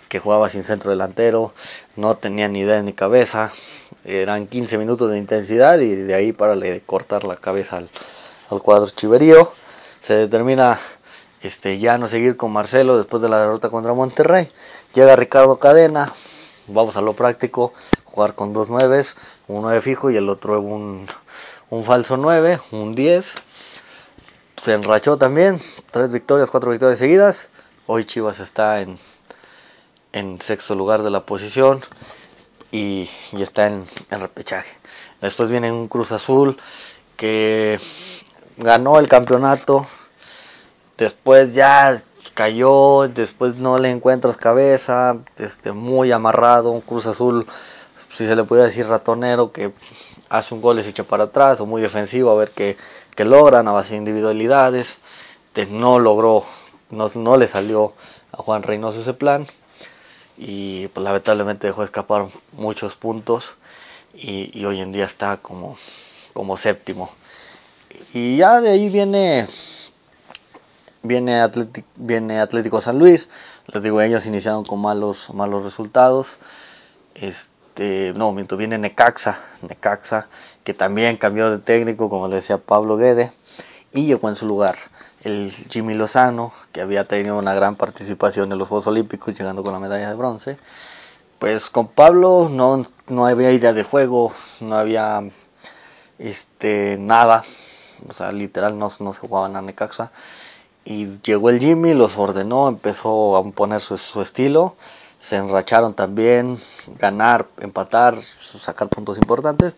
que 0.09 0.19
jugaba 0.19 0.49
sin 0.49 0.63
centro 0.63 0.91
delantero, 0.91 1.53
no 1.95 2.15
tenía 2.17 2.49
ni 2.49 2.59
idea 2.59 2.81
ni 2.81 2.93
cabeza, 2.93 3.51
eran 4.03 4.47
15 4.47 4.77
minutos 4.77 5.11
de 5.11 5.17
intensidad 5.17 5.79
y 5.79 5.95
de 5.95 6.13
ahí 6.13 6.33
para 6.33 6.55
le 6.55 6.81
cortar 6.81 7.23
la 7.23 7.37
cabeza 7.37 7.77
al, 7.77 7.89
cuadro 8.61 8.89
chiverío. 8.89 9.51
Se 10.01 10.15
determina 10.15 10.79
este, 11.41 11.79
ya 11.79 11.97
no 11.97 12.07
seguir 12.07 12.35
con 12.35 12.51
Marcelo 12.51 12.97
después 12.97 13.21
de 13.21 13.29
la 13.29 13.39
derrota 13.39 13.69
contra 13.69 13.93
Monterrey. 13.93 14.49
Llega 14.93 15.15
Ricardo 15.15 15.59
Cadena, 15.59 16.11
vamos 16.67 16.97
a 16.97 17.01
lo 17.01 17.13
práctico, 17.13 17.73
jugar 18.03 18.33
con 18.33 18.51
dos 18.51 18.69
nueves, 18.69 19.15
uno 19.47 19.69
de 19.69 19.79
fijo 19.81 20.09
y 20.09 20.17
el 20.17 20.27
otro 20.27 20.59
un 20.59 21.07
un 21.69 21.83
falso 21.83 22.17
9, 22.17 22.59
un 22.71 22.95
10. 22.95 23.33
Se 24.63 24.73
enrachó 24.73 25.17
también, 25.17 25.59
tres 25.91 26.11
victorias, 26.11 26.49
cuatro 26.49 26.71
victorias 26.71 26.99
seguidas. 26.99 27.49
Hoy 27.85 28.05
Chivas 28.05 28.39
está 28.39 28.81
en, 28.81 28.99
en 30.13 30.41
sexto 30.41 30.75
lugar 30.75 31.03
de 31.03 31.11
la 31.11 31.21
posición 31.21 31.81
y, 32.71 33.09
está 33.33 33.67
en, 33.67 33.85
repechaje. 34.09 34.77
Después 35.21 35.49
viene 35.49 35.71
un 35.71 35.87
Cruz 35.87 36.11
Azul 36.11 36.57
que 37.17 37.79
ganó 38.57 38.99
el 38.99 39.07
campeonato. 39.07 39.87
Después 40.97 41.53
ya 41.53 42.01
cayó, 42.33 43.07
después 43.07 43.55
no 43.55 43.77
le 43.77 43.91
encuentras 43.91 44.37
cabeza, 44.37 45.17
este, 45.37 45.71
muy 45.71 46.11
amarrado, 46.11 46.71
un 46.71 46.81
Cruz 46.81 47.05
Azul, 47.05 47.47
si 48.17 48.25
se 48.25 48.35
le 48.35 48.43
puede 48.43 48.63
decir 48.63 48.87
ratonero, 48.87 49.51
que 49.51 49.71
hace 50.29 50.53
un 50.53 50.61
gol 50.61 50.79
y 50.79 50.83
se 50.83 50.89
echa 50.89 51.03
para 51.03 51.25
atrás, 51.25 51.59
o 51.61 51.65
muy 51.65 51.81
defensivo, 51.81 52.31
a 52.31 52.35
ver 52.35 52.51
qué, 52.51 52.77
logran 53.17 53.67
a 53.67 53.73
base 53.73 53.91
de 53.91 53.97
individualidades. 53.97 54.97
no 55.69 55.99
logró, 55.99 56.45
no, 56.89 57.09
no, 57.15 57.37
le 57.37 57.47
salió 57.47 57.93
a 58.31 58.37
Juan 58.37 58.63
Reynoso 58.63 59.01
ese 59.01 59.13
plan 59.13 59.45
y 60.41 60.87
pues 60.87 61.03
lamentablemente 61.03 61.67
dejó 61.67 61.83
escapar 61.83 62.29
muchos 62.53 62.95
puntos 62.95 63.55
y, 64.13 64.63
hoy 64.63 64.79
en 64.79 64.93
día 64.93 65.03
está 65.03 65.37
como, 65.37 65.77
como 66.33 66.55
séptimo. 66.55 67.11
Y 68.13 68.37
ya 68.37 68.61
de 68.61 68.69
ahí 68.69 68.89
viene 68.89 69.47
viene 71.03 71.41
Atlético, 71.41 71.87
viene 71.97 72.39
Atlético 72.39 72.79
San 72.79 72.99
Luis. 72.99 73.29
Les 73.67 73.83
digo, 73.83 74.01
ellos 74.01 74.25
iniciaron 74.25 74.63
con 74.63 74.79
malos, 74.81 75.29
malos 75.33 75.65
resultados. 75.65 76.37
Este, 77.15 78.13
no, 78.15 78.31
miento, 78.31 78.55
viene 78.55 78.77
Necaxa, 78.77 79.39
Necaxa, 79.61 80.29
que 80.63 80.73
también 80.73 81.17
cambió 81.17 81.51
de 81.51 81.59
técnico, 81.59 82.09
como 82.09 82.29
decía 82.29 82.57
Pablo 82.57 82.95
Guede, 82.95 83.33
y 83.91 84.05
llegó 84.05 84.29
en 84.29 84.37
su 84.37 84.47
lugar 84.47 84.77
el 85.23 85.51
Jimmy 85.69 85.93
Lozano, 85.93 86.53
que 86.71 86.81
había 86.81 87.07
tenido 87.07 87.37
una 87.37 87.53
gran 87.53 87.75
participación 87.75 88.51
en 88.51 88.57
los 88.57 88.67
Juegos 88.67 88.87
Olímpicos, 88.87 89.33
llegando 89.33 89.63
con 89.63 89.73
la 89.73 89.79
medalla 89.79 90.09
de 90.09 90.15
bronce. 90.15 90.57
Pues 91.39 91.69
con 91.69 91.87
Pablo 91.87 92.49
no, 92.51 92.83
no 93.07 93.25
había 93.25 93.51
idea 93.51 93.73
de 93.73 93.83
juego, 93.83 94.33
no 94.59 94.75
había 94.75 95.23
este, 96.17 96.97
nada, 96.99 97.43
o 98.07 98.13
sea, 98.13 98.31
literal 98.31 98.77
no, 98.77 98.91
no 98.99 99.13
se 99.13 99.19
jugaban 99.19 99.55
a 99.55 99.61
Necaxa. 99.61 100.11
Y 100.85 101.19
llegó 101.21 101.49
el 101.49 101.59
Jimmy, 101.59 101.93
los 101.93 102.17
ordenó, 102.17 102.67
empezó 102.67 103.37
a 103.37 103.43
poner 103.51 103.81
su, 103.81 103.97
su 103.97 104.21
estilo 104.21 104.75
se 105.19 105.35
enracharon 105.35 105.93
también, 105.93 106.57
ganar, 106.97 107.47
empatar, 107.59 108.17
sacar 108.59 108.87
puntos 108.87 109.17
importantes. 109.17 109.75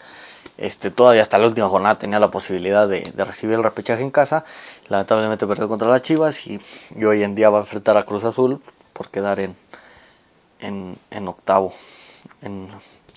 Este, 0.62 0.92
todavía 0.92 1.24
hasta 1.24 1.40
la 1.40 1.48
última 1.48 1.68
jornada 1.68 1.98
tenía 1.98 2.20
la 2.20 2.30
posibilidad 2.30 2.88
de, 2.88 3.02
recibir 3.18 3.56
el 3.56 3.64
repechaje 3.64 4.04
en 4.04 4.12
casa. 4.12 4.46
Lamentablemente 4.90 5.48
perdió 5.48 5.68
contra 5.68 5.88
las 5.88 6.04
Chivas 6.04 6.46
y, 6.46 6.62
hoy 7.04 7.24
en 7.24 7.34
día 7.34 7.50
va 7.50 7.58
a 7.58 7.62
enfrentar 7.62 7.98
a 7.98 8.04
Cruz 8.04 8.26
Azul 8.26 8.62
por 8.94 9.10
quedar 9.10 9.40
en, 9.40 9.56
en, 10.60 11.28
octavo. 11.28 11.74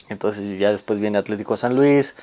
entonces 0.09 0.59
ya 0.59 0.71
después 0.71 0.99
viene 0.99 1.19
Atlético 1.19 1.59
San 1.59 1.77
Luis. 1.77 2.17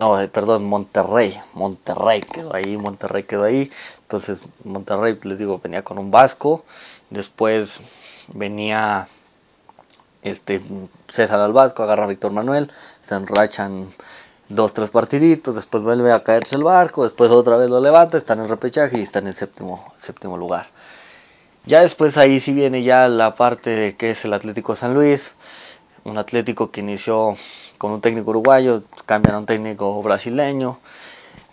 No, 0.00 0.20
eh, 0.20 0.26
perdón, 0.26 0.64
Monterrey. 0.64 1.40
Monterrey 1.54 2.22
quedó 2.22 2.52
ahí, 2.52 2.76
Monterrey 2.76 3.22
quedó 3.22 3.44
ahí. 3.44 3.70
Entonces 4.02 4.40
Monterrey, 4.64 5.16
les 5.22 5.38
digo, 5.38 5.60
venía 5.62 5.84
con 5.84 5.96
un 5.96 6.10
Vasco. 6.10 6.64
Después 7.10 7.80
venía 8.34 9.06
este 10.22 10.60
César 11.08 11.40
Albasco 11.40 11.82
agarra 11.82 12.04
a 12.04 12.08
Víctor 12.08 12.32
Manuel, 12.32 12.70
se 13.02 13.14
enrachan 13.14 13.90
dos, 14.50 14.74
tres 14.74 14.90
partiditos, 14.90 15.54
después 15.54 15.82
vuelve 15.82 16.12
a 16.12 16.24
caerse 16.24 16.56
el 16.56 16.64
barco, 16.64 17.04
después 17.04 17.30
otra 17.30 17.56
vez 17.56 17.70
lo 17.70 17.80
levanta, 17.80 18.18
está 18.18 18.34
en 18.34 18.48
repechaje 18.48 18.98
y 18.98 19.02
está 19.02 19.20
en 19.20 19.32
séptimo, 19.32 19.92
séptimo 19.96 20.36
lugar. 20.36 20.66
Ya 21.66 21.82
después 21.82 22.16
ahí 22.16 22.40
sí 22.40 22.52
viene 22.52 22.82
ya 22.82 23.08
la 23.08 23.36
parte 23.36 23.94
que 23.96 24.10
es 24.10 24.24
el 24.24 24.32
Atlético 24.32 24.74
San 24.74 24.92
Luis, 24.92 25.34
un 26.04 26.18
Atlético 26.18 26.70
que 26.70 26.80
inició 26.80 27.36
con 27.78 27.92
un 27.92 28.00
técnico 28.00 28.30
uruguayo, 28.30 28.82
cambian 29.06 29.36
a 29.36 29.38
un 29.38 29.46
técnico 29.46 30.02
brasileño, 30.02 30.78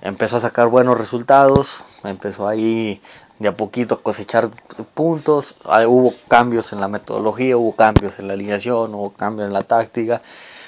empezó 0.02 0.38
a 0.38 0.42
sacar 0.42 0.68
buenos 0.68 0.98
resultados, 0.98 1.84
empezó 2.04 2.48
ahí 2.48 3.00
de 3.38 3.50
a 3.50 3.56
poquito 3.56 3.96
a 3.96 4.02
cosechar 4.02 4.50
puntos, 4.96 5.56
ah, 5.66 5.88
hubo 5.88 6.16
cambios 6.28 6.74
en 6.74 6.82
la 6.82 6.88
metodología, 6.88 7.58
hubo 7.58 7.76
cambios 7.76 8.18
en 8.18 8.28
la 8.28 8.34
alineación, 8.34 8.96
hubo 8.96 9.12
cambios 9.12 9.48
en 9.48 9.54
la 9.54 9.64
táctica, 9.64 10.24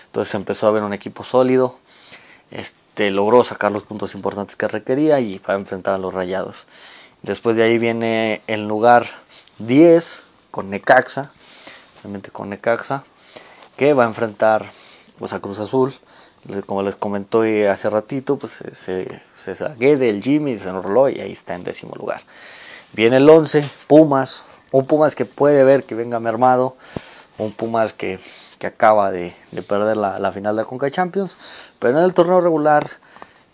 entonces 0.06 0.36
empezó 0.36 0.68
a 0.68 0.72
ver 0.72 0.84
un 0.84 0.94
equipo 0.94 1.24
sólido, 1.24 1.76
este, 2.52 3.12
logró 3.12 3.44
sacar 3.44 3.72
los 3.72 3.84
puntos 3.84 4.16
importantes 4.16 4.56
que 4.56 4.68
requería 4.68 5.20
y 5.20 5.40
para 5.40 5.60
enfrentar 5.60 5.94
a 5.96 5.98
los 5.98 6.14
rayados. 6.14 6.66
Después 7.22 7.56
de 7.56 7.64
ahí 7.64 7.78
viene 7.78 8.42
el 8.48 8.68
lugar 8.68 9.08
10 9.60 10.24
con 10.52 10.70
Necaxa, 10.70 11.32
con 12.32 12.50
Necaxa, 12.50 13.04
que 13.76 13.94
va 13.94 14.06
a 14.06 14.08
enfrentar 14.08 14.66
pues, 15.18 15.34
a 15.34 15.40
Cruz 15.40 15.60
Azul. 15.60 15.94
Como 16.66 16.84
les 16.84 16.96
comentó 16.96 17.42
hace 17.70 17.90
ratito, 17.90 18.40
pues 18.40 18.64
se, 18.72 19.22
se 19.36 19.54
del 19.76 20.24
Jimmy, 20.24 20.58
se 20.58 20.70
enroló 20.70 21.10
y 21.10 21.20
ahí 21.20 21.34
está 21.34 21.56
en 21.56 21.66
décimo 21.66 21.96
lugar. 21.96 22.22
Viene 22.94 23.18
el 23.18 23.30
11, 23.30 23.70
Pumas, 23.88 24.44
un 24.72 24.88
Pumas 24.88 25.16
que 25.16 25.26
puede 25.26 25.64
ver 25.66 25.84
que 25.84 25.96
venga 25.96 26.20
mermado, 26.22 26.78
un 27.38 27.52
Pumas 27.52 27.94
que, 27.94 28.20
que 28.58 28.68
acaba 28.68 29.12
de, 29.12 29.36
de 29.52 29.62
perder 29.62 29.98
la, 29.98 30.18
la, 30.18 30.32
final 30.32 30.56
de 30.56 30.62
la 30.64 30.68
Conca 30.68 30.90
Champions, 30.90 31.38
pero 31.80 31.98
en 31.98 32.04
el 32.04 32.14
torneo 32.14 32.42
regular 32.42 32.90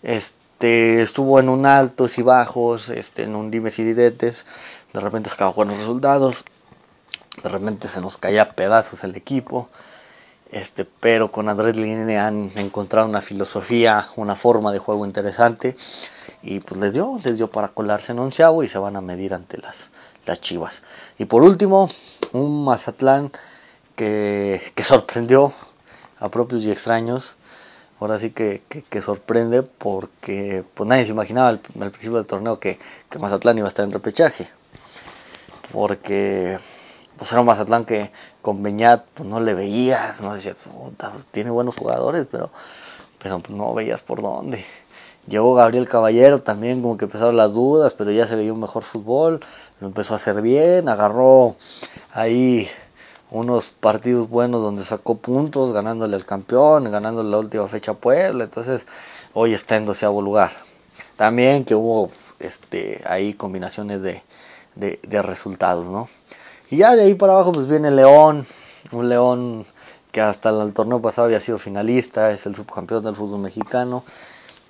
este, 0.02 1.02
estuvo 1.02 1.40
en 1.40 1.48
un 1.48 1.66
altos 1.66 2.18
y 2.18 2.22
bajos, 2.22 2.90
este, 2.90 3.22
en 3.22 3.36
un 3.36 3.50
dimes 3.50 3.78
y 3.78 3.84
diretes, 3.84 4.46
de 4.92 5.00
repente 5.00 5.30
sacaba 5.30 5.52
buenos 5.52 5.78
resultados, 5.78 6.44
de 7.42 7.48
repente 7.48 7.88
se 7.88 8.00
nos 8.00 8.16
caía 8.16 8.52
pedazos 8.52 9.04
el 9.04 9.16
equipo, 9.16 9.68
este, 10.50 10.84
pero 10.84 11.32
con 11.32 11.48
Andrés 11.48 11.76
Line 11.76 12.18
han 12.18 12.50
encontrado 12.54 13.08
una 13.08 13.20
filosofía, 13.20 14.08
una 14.16 14.36
forma 14.36 14.72
de 14.72 14.78
juego 14.78 15.04
interesante 15.04 15.76
y 16.42 16.60
pues 16.60 16.80
les 16.80 16.94
dio, 16.94 17.18
les 17.24 17.36
dio 17.36 17.50
para 17.50 17.68
colarse 17.68 18.12
en 18.12 18.20
onceavo 18.20 18.62
y 18.62 18.68
se 18.68 18.78
van 18.78 18.96
a 18.96 19.00
medir 19.00 19.34
ante 19.34 19.58
las, 19.58 19.90
las 20.24 20.40
Chivas. 20.40 20.84
Y 21.18 21.24
por 21.24 21.42
último, 21.42 21.88
un 22.32 22.64
Mazatlán 22.64 23.32
que, 23.96 24.62
que 24.74 24.84
sorprendió 24.84 25.52
a 26.20 26.28
propios 26.28 26.64
y 26.64 26.70
extraños. 26.70 27.36
Ahora 27.98 28.18
sí 28.18 28.30
que, 28.30 28.62
que, 28.68 29.00
sorprende 29.00 29.62
porque 29.62 30.64
pues 30.74 30.86
nadie 30.86 31.06
se 31.06 31.12
imaginaba 31.12 31.48
al, 31.48 31.60
principio 31.60 32.16
del 32.16 32.26
torneo 32.26 32.60
que, 32.60 32.78
que 33.08 33.18
Mazatlán 33.18 33.56
iba 33.56 33.66
a 33.66 33.70
estar 33.70 33.84
en 33.84 33.92
repechaje. 33.92 34.48
Porque 35.72 36.58
pues 37.16 37.32
era 37.32 37.40
un 37.40 37.46
Mazatlán 37.46 37.86
que 37.86 38.10
con 38.42 38.62
Beñat 38.62 39.04
pues 39.14 39.28
no 39.28 39.40
le 39.40 39.54
veías, 39.54 40.20
no 40.20 40.34
decía, 40.34 40.54
pues, 40.62 41.26
tiene 41.30 41.50
buenos 41.50 41.74
jugadores, 41.74 42.26
pero, 42.30 42.50
pero 43.22 43.38
pues, 43.38 43.56
no 43.56 43.72
veías 43.72 44.02
por 44.02 44.20
dónde. 44.20 44.64
Llegó 45.26 45.54
Gabriel 45.54 45.88
Caballero 45.88 46.40
también, 46.42 46.82
como 46.82 46.96
que 46.96 47.06
empezaron 47.06 47.36
las 47.36 47.52
dudas, 47.52 47.94
pero 47.94 48.12
ya 48.12 48.26
se 48.28 48.36
veía 48.36 48.52
un 48.52 48.60
mejor 48.60 48.84
fútbol, 48.84 49.40
lo 49.80 49.86
empezó 49.88 50.12
a 50.12 50.16
hacer 50.18 50.40
bien, 50.40 50.88
agarró 50.88 51.56
ahí 52.12 52.68
unos 53.30 53.66
partidos 53.66 54.28
buenos 54.28 54.62
donde 54.62 54.84
sacó 54.84 55.16
puntos, 55.16 55.72
ganándole 55.72 56.16
al 56.16 56.24
campeón, 56.24 56.90
ganándole 56.90 57.30
la 57.30 57.38
última 57.38 57.66
fecha 57.68 57.92
a 57.92 57.94
Puebla, 57.94 58.44
entonces 58.44 58.86
hoy 59.34 59.54
está 59.54 59.76
en 59.76 59.86
doceavo 59.86 60.22
lugar. 60.22 60.52
También 61.16 61.64
que 61.64 61.74
hubo 61.74 62.10
este 62.38 63.02
ahí 63.06 63.34
combinaciones 63.34 64.02
de, 64.02 64.22
de, 64.74 65.00
de 65.02 65.22
resultados, 65.22 65.86
¿no? 65.86 66.08
Y 66.70 66.78
ya 66.78 66.94
de 66.94 67.02
ahí 67.02 67.14
para 67.14 67.32
abajo 67.32 67.52
pues 67.52 67.68
viene 67.68 67.90
León, 67.90 68.46
un 68.92 69.08
León 69.08 69.66
que 70.12 70.20
hasta 70.20 70.50
el 70.50 70.72
torneo 70.72 71.00
pasado 71.02 71.26
había 71.26 71.40
sido 71.40 71.58
finalista, 71.58 72.30
es 72.30 72.46
el 72.46 72.54
subcampeón 72.54 73.04
del 73.04 73.16
fútbol 73.16 73.40
mexicano. 73.40 74.02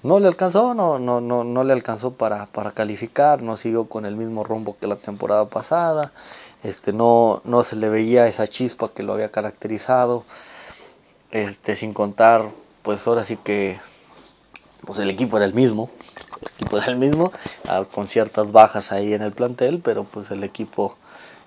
No 0.02 0.20
le 0.20 0.28
alcanzó, 0.28 0.74
no, 0.74 0.98
no, 0.98 1.20
no, 1.20 1.42
no 1.42 1.64
le 1.64 1.72
alcanzó 1.72 2.12
para, 2.12 2.46
para 2.46 2.70
calificar, 2.70 3.42
no 3.42 3.57
siguió 3.57 3.87
con 3.87 4.07
el 4.07 4.14
mismo 4.14 4.44
rumbo 4.44 4.76
que 4.78 4.87
la 4.87 4.96
temporada 4.96 5.46
pasada, 5.46 6.12
este, 6.62 6.92
no, 6.92 7.40
no 7.45 7.62
se 7.64 7.77
le 7.77 7.88
veía 7.88 8.27
esa 8.27 8.47
chispa 8.47 8.90
que 8.92 9.03
lo 9.03 9.12
había 9.12 9.31
caracterizado, 9.31 10.25
este, 11.31 11.77
sin 11.77 11.92
contar, 11.92 12.51
pues 12.83 13.07
ahora 13.07 13.25
sí 13.25 13.37
que 13.37 13.81
pues 14.85 14.99
el 14.99 15.11
equipo 15.11 15.37
era 15.37 15.47
el 15.47 15.55
mismo, 15.55 15.90
el 16.40 16.49
equipo 16.55 16.79
era 16.79 16.87
el 16.87 16.97
mismo, 16.97 17.33
con 17.92 18.09
ciertas 18.09 18.53
bajas 18.53 18.92
ahí 18.92 19.14
en 19.14 19.23
el 19.23 19.33
plantel, 19.33 19.81
pero 19.83 20.05
pues 20.05 20.31
el 20.31 20.45
equipo 20.45 20.97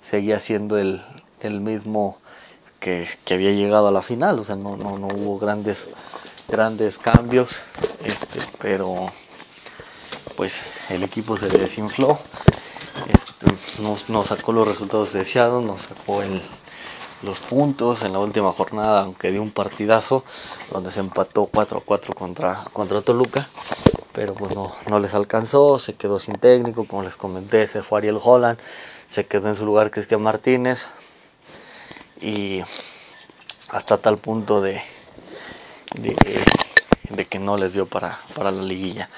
seguía 0.10 0.40
siendo 0.40 0.78
el, 0.78 1.02
el 1.40 1.62
mismo 1.62 2.18
que, 2.80 3.08
que, 3.26 3.34
había 3.34 3.52
llegado 3.52 3.88
a 3.88 3.92
la 3.92 4.02
final, 4.02 4.40
o 4.40 4.46
sea, 4.46 4.56
no, 4.56 4.78
no, 4.78 4.98
no 4.98 5.08
hubo 5.08 5.38
grandes, 5.38 5.88
grandes 6.48 6.98
cambios, 6.98 7.62
este, 8.04 8.40
pero 8.60 9.12
pues 10.36 10.62
el 10.90 11.04
equipo 11.04 11.38
se 11.38 11.48
desinfló, 11.48 12.20
este, 13.80 14.12
no, 14.12 14.20
no, 14.20 14.26
sacó 14.26 14.52
los 14.52 14.68
resultados 14.68 15.14
deseados, 15.14 15.64
no 15.64 15.78
sacó 15.78 16.22
los 17.22 17.40
puntos 17.40 18.04
en 18.04 18.14
la 18.14 18.20
última 18.20 18.52
jornada, 18.52 19.02
aunque 19.02 19.32
dio 19.32 19.42
un 19.42 19.52
partidazo 19.52 20.24
donde 20.72 20.92
se 20.92 21.00
empató 21.00 21.46
4 21.46 21.80
a 21.80 21.82
4 21.82 22.14
contra, 22.14 22.66
contra 22.74 23.02
Toluca, 23.02 23.48
pero 24.14 24.34
pues 24.34 24.56
no, 24.56 24.74
no 24.90 25.00
les 25.00 25.14
alcanzó, 25.14 25.80
se 25.80 25.96
quedó 25.96 26.20
sin 26.20 26.36
técnico, 26.36 26.86
como 26.86 27.04
les 27.04 27.16
comenté, 27.16 27.68
se 27.68 27.84
fue 27.84 28.00
Ariel 28.00 28.20
Holland, 28.22 28.58
se 29.10 29.26
quedó 29.26 29.50
en 29.50 29.56
su 29.56 29.66
lugar 29.66 29.92
Cristian 29.92 30.22
Martínez 30.22 30.88
y 32.22 32.62
hasta 33.70 33.98
tal 33.98 34.18
punto 34.18 34.62
de, 34.62 34.82
de, 35.96 36.16
de, 37.10 37.26
que 37.26 37.40
no 37.40 37.58
les 37.58 37.74
dio 37.74 37.86
para, 37.86 38.20
para 38.34 38.52
la 38.52 38.64
liguilla. 38.64 39.10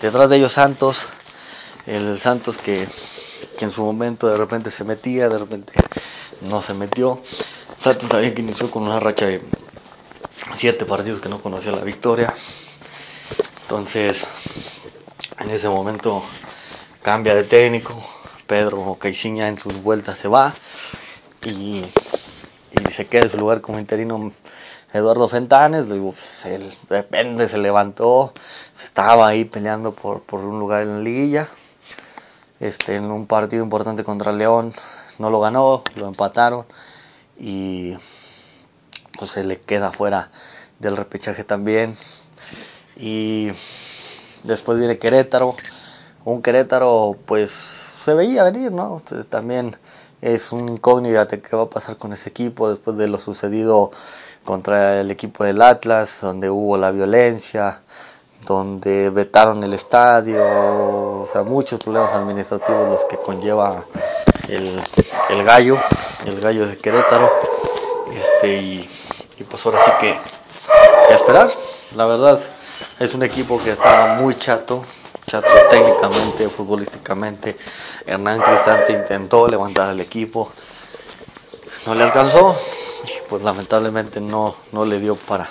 Detrás 0.00 0.28
de 0.28 0.36
ellos 0.36 0.52
Santos, 0.52 1.08
el 1.86 2.18
Santos 2.18 2.58
que, 2.58 2.88
que 3.58 3.64
en 3.64 3.72
su 3.72 3.82
momento 3.82 4.28
de 4.28 4.36
repente 4.36 4.70
se 4.70 4.84
metía, 4.84 5.28
de 5.28 5.38
repente 5.38 5.72
no 6.42 6.62
se 6.62 6.74
metió. 6.74 7.20
Santos 7.78 8.10
sabía 8.10 8.34
que 8.34 8.42
inició 8.42 8.70
con 8.70 8.84
una 8.84 9.00
racha 9.00 9.26
de 9.26 9.42
siete 10.54 10.84
partidos 10.84 11.20
que 11.20 11.28
no 11.28 11.40
conocía 11.40 11.72
la 11.72 11.82
victoria. 11.82 12.32
Entonces, 13.62 14.26
en 15.38 15.50
ese 15.50 15.68
momento 15.68 16.22
cambia 17.02 17.34
de 17.34 17.44
técnico, 17.44 18.02
Pedro 18.46 18.96
Caixinha 19.00 19.48
en 19.48 19.58
sus 19.58 19.82
vueltas 19.82 20.18
se 20.18 20.28
va 20.28 20.54
y, 21.44 21.84
se 22.94 23.06
queda 23.06 23.22
en 23.22 23.30
su 23.30 23.38
lugar 23.38 23.60
como 23.60 23.78
interino 23.78 24.32
Eduardo 24.92 25.26
Fentanes, 25.26 25.88
digo, 25.88 26.12
pues 26.12 26.44
él 26.44 26.70
depende, 26.90 27.48
se 27.48 27.56
levantó, 27.56 28.34
se 28.74 28.86
estaba 28.86 29.26
ahí 29.26 29.46
peleando 29.46 29.94
por, 29.94 30.22
por 30.22 30.40
un 30.40 30.58
lugar 30.58 30.82
en 30.82 30.96
la 30.96 31.00
liguilla, 31.00 31.48
este, 32.62 32.94
en 32.94 33.10
un 33.10 33.26
partido 33.26 33.64
importante 33.64 34.04
contra 34.04 34.32
León, 34.32 34.72
no 35.18 35.30
lo 35.30 35.40
ganó, 35.40 35.82
lo 35.96 36.06
empataron 36.06 36.64
y 37.36 37.94
pues 39.18 39.32
se 39.32 39.42
le 39.42 39.60
queda 39.60 39.90
fuera 39.90 40.30
del 40.78 40.96
repechaje 40.96 41.42
también 41.42 41.96
y 42.96 43.50
después 44.44 44.78
viene 44.78 44.98
Querétaro, 44.98 45.56
un 46.24 46.40
Querétaro 46.40 47.16
pues 47.26 47.52
se 48.04 48.14
veía 48.14 48.44
venir, 48.44 48.70
¿no? 48.70 49.02
También 49.28 49.76
es 50.20 50.52
un 50.52 50.68
incógnita 50.68 51.26
qué 51.26 51.56
va 51.56 51.64
a 51.64 51.70
pasar 51.70 51.96
con 51.96 52.12
ese 52.12 52.28
equipo 52.28 52.70
después 52.70 52.96
de 52.96 53.08
lo 53.08 53.18
sucedido 53.18 53.90
contra 54.44 55.00
el 55.00 55.10
equipo 55.10 55.42
del 55.42 55.60
Atlas, 55.62 56.18
donde 56.20 56.48
hubo 56.48 56.76
la 56.76 56.92
violencia, 56.92 57.82
donde 58.44 59.10
vetaron 59.10 59.62
el 59.62 59.72
estadio, 59.72 60.42
o 61.22 61.28
sea, 61.30 61.42
muchos 61.42 61.78
problemas 61.80 62.12
administrativos 62.12 62.88
los 62.88 63.04
que 63.04 63.16
conlleva 63.16 63.84
el, 64.48 64.82
el 65.30 65.44
gallo, 65.44 65.78
el 66.26 66.40
gallo 66.40 66.66
de 66.66 66.76
Querétaro, 66.76 67.30
este, 68.14 68.56
y, 68.56 68.90
pues 69.48 69.64
ahora 69.66 69.82
sí 69.84 69.90
que, 70.00 70.18
que 71.08 71.14
esperar, 71.14 71.50
la 71.94 72.06
verdad, 72.06 72.40
es 72.98 73.14
un 73.14 73.22
equipo 73.22 73.62
que 73.62 73.72
está 73.72 74.16
muy 74.20 74.36
chato, 74.36 74.84
chato 75.26 75.48
técnicamente, 75.70 76.48
futbolísticamente. 76.48 77.56
Hernán 78.06 78.40
Cristante 78.40 78.92
intentó 78.92 79.48
levantar 79.48 79.88
al 79.88 80.00
equipo, 80.00 80.50
no 81.86 81.94
le 81.94 82.04
alcanzó, 82.04 82.56
y 83.04 83.28
pues 83.28 83.42
lamentablemente 83.42 84.20
no, 84.20 84.56
no 84.72 84.84
le 84.84 85.00
dio 85.00 85.16
para, 85.16 85.48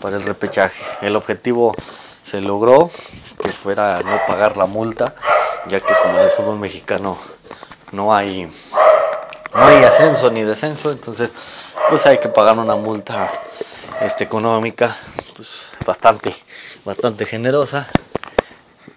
para 0.00 0.16
el 0.16 0.22
repechaje. 0.22 0.82
El 1.02 1.16
objetivo 1.16 1.74
se 2.26 2.40
logró, 2.40 2.90
que 3.40 3.50
fuera 3.50 4.02
no 4.02 4.18
pagar 4.26 4.56
la 4.56 4.66
multa, 4.66 5.14
ya 5.68 5.78
que 5.78 5.94
como 6.02 6.18
en 6.18 6.24
el 6.24 6.30
fútbol 6.30 6.58
mexicano 6.58 7.18
no 7.92 8.12
hay, 8.12 8.52
no 9.54 9.64
hay 9.64 9.84
ascenso 9.84 10.28
ni 10.32 10.42
descenso, 10.42 10.90
entonces 10.90 11.30
pues 11.88 12.04
hay 12.04 12.18
que 12.18 12.28
pagar 12.28 12.58
una 12.58 12.74
multa 12.74 13.30
este, 14.00 14.24
económica 14.24 14.96
pues 15.36 15.76
bastante, 15.86 16.34
bastante 16.84 17.26
generosa 17.26 17.86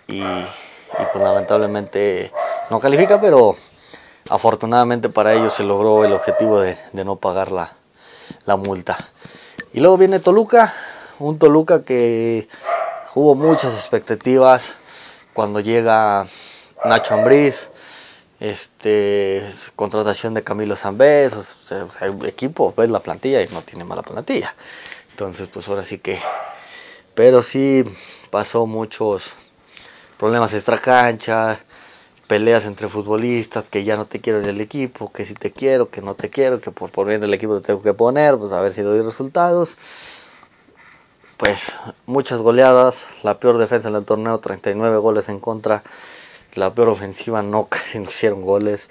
y, 0.08 0.24
pues 0.24 1.24
lamentablemente 1.24 2.32
no 2.72 2.80
califica, 2.80 3.22
pero 3.22 3.56
afortunadamente 4.28 5.08
para 5.10 5.34
ellos 5.34 5.54
se 5.54 5.64
logró 5.64 6.04
el 6.04 6.14
objetivo 6.14 6.62
de, 6.62 6.80
no 6.94 7.18
pagar 7.18 7.52
la, 7.52 7.74
la 8.46 8.56
multa. 8.56 8.98
Y 9.72 9.82
luego 9.82 9.98
viene 9.98 10.20
Toluca, 10.20 10.74
un 11.20 11.38
Toluca 11.38 11.84
que 11.84 12.48
hubo 13.16 13.36
muchas 13.36 13.74
expectativas 13.76 14.64
cuando 15.34 15.60
llega 15.60 16.28
Nacho 16.86 17.14
Ambriz, 17.16 17.70
este 18.40 19.44
contratación 19.76 20.34
de 20.34 20.44
Camilo 20.44 20.76
Zambés, 20.76 21.34
o 21.34 21.44
sea, 21.44 22.08
el 22.08 22.26
equipo, 22.26 22.74
ves 22.76 22.90
la 22.90 23.00
plantilla 23.00 23.42
y 23.42 23.48
no 23.48 23.62
tiene 23.62 23.84
mala 23.84 24.02
plantilla. 24.02 24.54
Entonces, 25.12 25.50
pues 25.52 25.68
ahora 25.68 25.86
sí 25.86 25.98
que 25.98 26.20
pero 27.20 27.44
sí 27.44 27.84
pasó 28.30 28.66
muchos 28.66 29.34
problemas 30.18 30.54
extra 30.54 30.78
cancha, 30.78 31.60
peleas 32.28 32.66
entre 32.66 32.88
futbolistas, 32.88 33.66
que 33.66 33.84
ya 33.84 33.98
no 33.98 34.06
te 34.06 34.22
quiero 34.22 34.40
en 34.40 34.46
el 34.46 34.62
equipo, 34.62 35.12
que 35.12 35.26
si 35.26 35.34
te 35.34 35.52
quiero, 35.52 35.90
que 35.90 36.02
no 36.02 36.16
te 36.16 36.30
quiero, 36.30 36.62
que 36.62 36.72
por, 36.72 37.06
bien 37.06 37.20
del 37.20 37.34
equipo 37.34 37.60
te 37.60 37.68
tengo 37.68 37.82
que 37.82 37.94
poner, 37.94 38.38
pues 38.38 38.54
a 38.54 38.62
ver 38.62 38.72
si 38.72 38.84
doy 38.84 39.02
resultados 39.02 39.78
pues 41.40 41.72
muchas 42.06 42.42
goleadas, 42.42 43.08
la 43.24 43.40
peor 43.40 43.58
defensa 43.58 43.88
en 43.88 43.96
el 43.96 44.04
torneo, 44.04 44.40
39 44.40 44.98
goles 44.98 45.30
en 45.30 45.40
contra, 45.40 45.84
la 46.54 46.74
peor 46.74 46.90
ofensiva, 46.90 47.42
no 47.42 47.64
casi 47.70 47.98
no 48.00 48.10
hicieron 48.10 48.42
goles, 48.42 48.90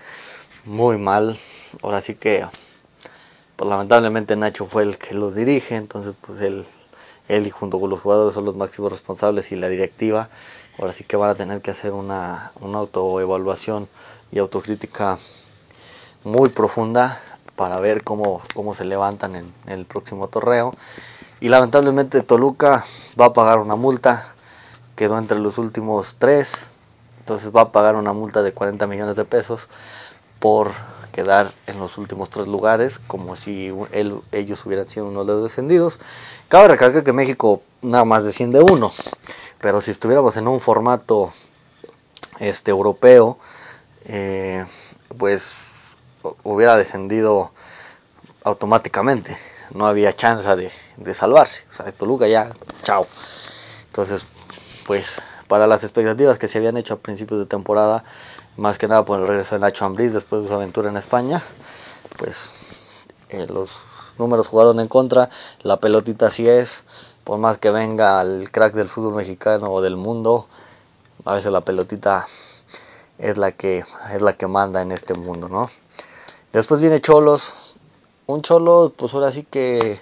muy 0.65 0.97
mal, 0.97 1.39
ahora 1.83 2.01
sí 2.01 2.15
que, 2.15 2.47
pues 3.55 3.69
lamentablemente 3.69 4.35
Nacho 4.35 4.65
fue 4.65 4.85
el 4.85 4.97
que 4.97 5.13
los 5.13 5.35
dirige, 5.35 5.77
entonces 5.77 6.15
pues 6.27 6.41
él, 6.41 6.65
él 7.29 7.47
y 7.47 7.51
junto 7.51 7.79
con 7.79 7.91
los 7.91 8.01
jugadores 8.01 8.33
son 8.33 8.47
los 8.47 8.57
máximos 8.57 8.93
responsables 8.93 9.53
y 9.53 9.57
la 9.57 9.69
directiva, 9.69 10.31
ahora 10.79 10.95
sí 10.95 11.05
que 11.05 11.19
van 11.19 11.29
a 11.29 11.35
tener 11.35 11.61
que 11.61 11.73
hacer 11.73 11.93
una, 11.93 12.53
una 12.63 12.79
autoevaluación 12.79 13.91
y 14.33 14.39
autocrítica 14.39 15.19
muy 16.25 16.49
profunda 16.49 17.21
para 17.57 17.79
ver 17.79 18.05
cómo, 18.05 18.41
cómo 18.55 18.75
se 18.75 18.87
levantan 18.87 19.37
en 19.37 19.53
el 19.67 19.85
próximo 19.85 20.29
torneo 20.29 20.73
y 21.41 21.49
lamentablemente 21.49 22.23
Toluca 22.23 22.85
va 23.21 23.27
a 23.27 23.33
pagar 23.33 23.59
una 23.59 23.77
multa, 23.77 24.35
quedó 24.97 25.19
entre 25.19 25.39
los 25.39 25.59
últimos 25.59 26.17
tres, 26.19 26.67
entonces 27.21 27.51
va 27.55 27.63
a 27.63 27.73
pagar 27.73 27.97
una 27.97 28.13
multa 28.13 28.43
de 28.43 28.53
40 28.53 28.87
millones 28.87 29.17
de 29.17 29.25
pesos 29.25 29.69
por 30.41 30.73
quedar 31.13 31.53
en 31.67 31.79
los 31.79 31.99
últimos 31.99 32.31
tres 32.31 32.47
lugares, 32.49 32.99
como 33.07 33.37
si 33.37 33.73
ellos 34.33 34.67
hubieran 34.67 34.89
sido 34.89 35.07
uno 35.07 35.25
de 35.25 35.33
los 35.33 35.43
descendidos. 35.45 35.99
Cabe 36.49 36.69
recalcar 36.69 37.05
que 37.05 37.13
México 37.13 37.63
nada 37.83 38.05
más 38.05 38.25
desciende 38.25 38.61
uno, 38.61 38.93
pero 39.61 39.81
si 39.81 39.91
estuviéramos 39.91 40.37
en 40.37 40.49
un 40.49 40.61
formato 40.61 41.33
este 42.41 42.71
europeo, 42.71 43.39
eh, 44.05 44.65
pues 45.17 45.53
hubiera 46.43 46.77
descendido 46.77 47.53
automáticamente 48.45 49.37
no 49.73 49.87
había 49.87 50.13
chance 50.13 50.49
de, 50.57 50.73
de 50.97 51.15
salvarse. 51.15 51.65
O 51.71 51.75
sea, 51.75 51.93
Toluca 51.93 52.27
ya, 52.29 52.51
chao. 52.83 53.07
Entonces, 53.87 54.23
pues 54.87 55.21
para 55.49 55.67
las 55.67 55.83
expectativas 55.83 56.39
que 56.39 56.49
se 56.49 56.59
habían 56.59 56.77
hecho 56.77 56.95
a 56.95 56.99
principios 56.99 57.41
de 57.41 57.47
temporada, 57.47 58.05
más 58.57 58.79
que 58.79 58.87
nada 58.87 59.05
por 59.05 59.21
el 59.21 59.27
regreso 59.27 59.55
de 59.55 59.61
Nacho 59.61 59.85
Ambriz 59.85 60.13
después 60.13 60.43
de 60.43 60.49
su 60.49 60.55
aventura 60.55 60.91
en 60.91 60.97
España, 60.97 61.43
pues 62.17 62.51
eh, 63.31 63.47
los 63.49 63.71
números 64.19 64.47
jugaron 64.47 64.81
en 64.81 64.89
contra, 64.89 65.31
la 65.63 65.79
pelotita 65.79 66.27
así 66.27 66.49
es, 66.49 66.83
por 67.25 67.39
más 67.39 67.59
que 67.59 67.71
venga 67.71 68.21
el 68.21 68.51
crack 68.51 68.75
del 68.75 68.89
fútbol 68.89 69.15
mexicano 69.15 69.71
o 69.73 69.81
del 69.81 69.97
mundo, 69.97 70.49
a 71.25 71.35
veces 71.35 71.53
la 71.53 71.61
pelotita 71.61 72.27
es 73.19 73.37
la 73.39 73.53
que 73.53 73.85
es 74.13 74.23
la 74.23 74.33
que 74.33 74.47
manda 74.47 74.81
en 74.83 74.93
este 74.93 75.15
mundo, 75.15 75.49
¿no? 75.49 75.71
Después 76.53 76.81
viene 76.81 77.01
Cholos, 77.01 77.68
un 78.29 78.43
Cholo, 78.43 78.93
pues 78.95 79.15
ahora 79.15 79.33
sí 79.33 79.43
que, 79.43 79.99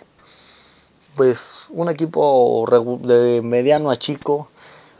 pues 1.15 1.67
un 1.71 1.89
equipo 1.89 2.67
de 3.03 3.41
mediano 3.41 3.89
a 3.89 3.95
chico, 3.97 4.49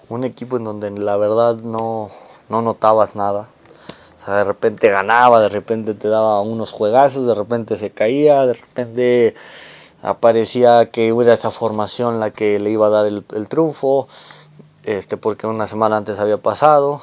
un 0.09 0.23
equipo 0.23 0.59
en 0.59 0.65
donde 0.65 0.91
la 0.93 1.17
verdad 1.17 1.57
no, 1.57 2.09
no 2.49 2.63
notabas 2.63 3.17
nada. 3.17 3.49
O 4.17 4.25
sea, 4.25 4.37
de 4.37 4.45
repente 4.45 4.91
ganaba, 4.91 5.41
de 5.41 5.49
repente 5.49 5.95
te 5.95 6.09
daba 6.09 6.41
unos 6.41 6.71
juegazos, 6.71 7.27
de 7.27 7.35
repente 7.35 7.77
se 7.77 7.91
caía, 7.91 8.47
de 8.47 8.55
repente 8.55 9.35
aparecía 10.03 10.91
que 10.93 11.09
era 11.09 11.35
esa 11.35 11.51
formación 11.51 12.21
la 12.21 12.31
que 12.31 12.61
le 12.61 12.71
iba 12.71 12.87
a 12.87 12.91
dar 12.91 13.07
el, 13.07 13.49
triunfo, 13.49 14.07
este, 14.85 15.17
porque 15.17 15.49
una 15.49 15.67
semana 15.67 15.97
antes 15.97 16.21
había 16.21 16.39
pasado 16.39 17.03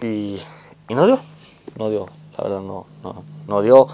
y, 0.00 0.40
y 0.88 0.94
no 0.94 1.06
dio, 1.06 1.20
no 1.76 1.90
dio, 1.90 2.06
la 2.38 2.44
verdad 2.44 2.60
no, 2.62 2.86
no, 3.02 3.24
no 3.46 3.60
dio 3.60 3.88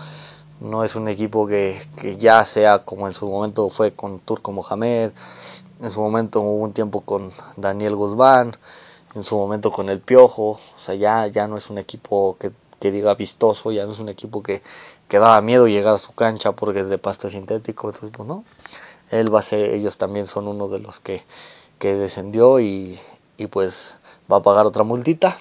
no 0.61 0.85
es 0.85 0.95
un 0.95 1.09
equipo 1.09 1.47
que, 1.47 1.81
ya 2.19 2.45
sea 2.45 2.81
como 2.81 3.07
en 3.09 3.14
su 3.14 3.29
momento 3.29 3.69
fue 3.69 3.93
con 3.93 4.21
Turco 4.21 4.53
Mohamed, 4.53 5.11
en 5.81 5.90
su 5.90 6.01
momento 6.01 6.40
hubo 6.40 6.64
un 6.64 6.73
tiempo 6.73 7.01
con 7.03 7.33
Daniel 7.57 7.97
Guzmán, 7.97 8.57
en 9.14 9.25
su 9.25 9.37
momento 9.37 9.71
con 9.71 9.88
el 9.88 10.01
Piojo, 10.01 10.53
o 10.53 10.79
sea, 10.79 10.95
ya, 10.95 11.27
ya 11.27 11.47
no 11.47 11.57
es 11.57 11.71
un 11.71 11.79
equipo 11.79 12.37
que, 12.38 12.53
diga 12.81 13.14
vistoso, 13.14 13.73
ya 13.73 13.87
no 13.87 13.93
es 13.93 13.99
un 13.99 14.11
equipo 14.11 14.43
que, 14.43 14.61
que 15.09 15.19
daba 15.19 15.40
miedo 15.40 15.67
llegar 15.67 15.95
a 15.95 15.99
su 15.99 16.12
cancha 16.14 16.53
porque 16.53 16.81
es 16.81 16.88
de 16.90 16.99
pasto 16.99 17.31
sintético, 17.31 17.88
entonces 17.88 18.11
pues 18.14 18.29
no, 18.29 18.45
él 19.11 19.35
va 19.35 19.38
a 19.38 19.43
ser, 19.43 19.71
ellos 19.71 19.97
también 19.97 20.27
son 20.27 20.49
uno 20.49 20.69
de 20.69 20.81
los 20.81 21.01
que, 21.01 21.23
que 21.79 21.95
descendió 21.95 22.61
y, 22.61 23.01
y 23.38 23.47
pues 23.47 23.97
va 24.31 24.37
a 24.37 24.43
pagar 24.43 24.67
otra 24.67 24.83
multita 24.83 25.38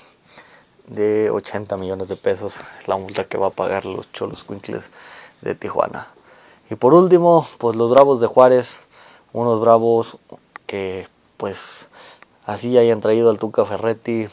de 0.88 1.30
80 1.30 1.78
millones 1.78 2.08
de 2.08 2.16
pesos, 2.16 2.56
es 2.80 2.88
la 2.88 2.98
multa 2.98 3.26
que 3.26 3.38
va 3.38 3.48
a 3.48 3.52
pagar 3.52 3.86
los 3.86 4.12
Cholos 4.12 4.44
Quincles 4.44 4.84
de 5.42 5.56
Tijuana. 5.56 6.08
Y 6.70 6.76
por 6.76 6.94
último, 6.94 7.48
pues 7.58 7.76
los 7.76 7.90
Bravos 7.90 8.20
de 8.20 8.28
Juárez, 8.28 8.84
unos 9.32 9.60
Bravos 9.62 10.18
que 10.66 11.08
pues 11.38 11.88
así 12.46 12.78
hayan 12.78 13.02
traído 13.02 13.30
al 13.30 13.40
Tuca 13.40 13.66
Ferretti. 13.66 14.28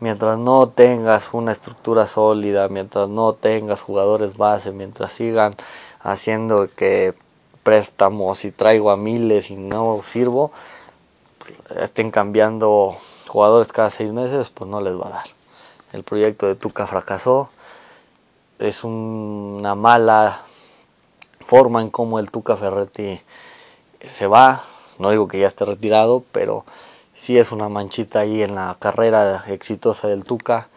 Mientras 0.00 0.38
no 0.38 0.70
tengas 0.70 1.34
una 1.34 1.52
estructura 1.52 2.08
sólida, 2.08 2.68
mientras 2.68 3.08
no 3.08 3.34
tengas 3.34 3.82
jugadores 3.82 4.36
base, 4.38 4.72
mientras 4.72 5.12
sigan 5.12 5.54
haciendo 6.02 6.68
que 6.74 7.14
préstamos 7.62 8.46
y 8.46 8.50
traigo 8.50 8.90
a 8.90 8.96
miles 8.96 9.50
y 9.50 9.56
no 9.56 10.00
sirvo, 10.02 10.52
estén 11.76 12.10
cambiando 12.10 12.96
jugadores 13.30 13.70
cada 13.70 13.90
seis 13.90 14.12
meses, 14.12 14.50
pues 14.50 14.68
no 14.68 14.80
les 14.80 14.98
va 14.98 15.06
a 15.06 15.10
dar. 15.10 15.26
El 15.92 16.02
proyecto 16.02 16.46
de 16.46 16.56
Tuca 16.56 16.88
fracasó 16.88 17.48
es 18.58 18.82
una 18.82 19.76
mala 19.76 20.42
forma 21.46 21.80
en 21.80 21.90
cómo 21.90 22.18
el 22.18 22.32
Tuca 22.32 22.56
Ferretti 22.56 23.20
se 24.04 24.26
va. 24.26 24.64
No 24.98 25.10
digo 25.10 25.28
que 25.28 25.38
ya 25.38 25.46
esté 25.46 25.64
retirado, 25.64 26.24
pero 26.32 26.64
sí 27.14 27.38
es 27.38 27.52
una 27.52 27.68
manchita 27.68 28.18
ahí 28.18 28.42
en 28.42 28.56
la 28.56 28.76
carrera 28.80 29.44
exitosa 29.46 30.08
del 30.08 30.24
Tuca, 30.24 30.68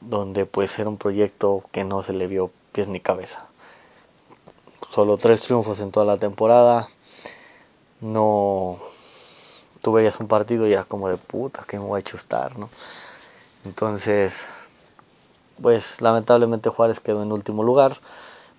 donde 0.00 0.46
pues 0.46 0.76
era 0.80 0.88
un 0.88 0.98
proyecto 0.98 1.62
que 1.70 1.84
no 1.84 2.02
se 2.02 2.12
le 2.12 2.26
vio 2.26 2.50
pies 2.72 2.88
ni 2.88 2.98
cabeza. 2.98 3.46
Solo 4.90 5.16
tres 5.16 5.42
triunfos 5.42 5.78
en 5.78 5.92
toda 5.92 6.06
la 6.06 6.16
temporada. 6.16 6.88
No 8.00 8.78
tú 9.82 9.92
veías 9.92 10.20
un 10.20 10.28
partido 10.28 10.66
y 10.66 10.72
era 10.72 10.84
como 10.84 11.08
de 11.08 11.16
puta, 11.16 11.64
que 11.66 11.78
me 11.78 11.84
voy 11.84 12.00
a 12.00 12.02
chustar, 12.02 12.58
¿no? 12.58 12.70
Entonces, 13.64 14.34
pues 15.60 16.00
lamentablemente 16.00 16.70
Juárez 16.70 17.00
quedó 17.00 17.22
en 17.22 17.32
último 17.32 17.62
lugar, 17.62 17.96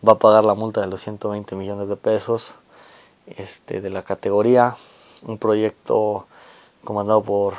va 0.07 0.13
a 0.13 0.19
pagar 0.19 0.45
la 0.45 0.53
multa 0.53 0.81
de 0.81 0.87
los 0.87 1.01
120 1.01 1.55
millones 1.55 1.89
de 1.89 1.95
pesos 1.95 2.55
este, 3.27 3.81
de 3.81 3.89
la 3.89 4.03
categoría, 4.03 4.75
un 5.23 5.37
proyecto 5.37 6.25
comandado 6.83 7.23
por, 7.23 7.55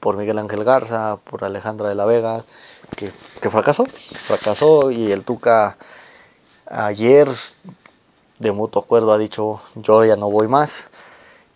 por 0.00 0.16
Miguel 0.16 0.38
Ángel 0.38 0.64
Garza, 0.64 1.18
por 1.24 1.44
Alejandra 1.44 1.88
de 1.88 1.94
la 1.94 2.04
Vega, 2.04 2.44
que, 2.96 3.12
que 3.40 3.50
fracasó, 3.50 3.86
fracasó. 3.86 4.90
Y 4.90 5.12
el 5.12 5.24
Tuca 5.24 5.76
ayer 6.66 7.28
de 8.38 8.52
mutuo 8.52 8.82
acuerdo 8.82 9.12
ha 9.12 9.18
dicho 9.18 9.62
yo 9.74 10.04
ya 10.04 10.16
no 10.16 10.30
voy 10.30 10.48
más, 10.48 10.88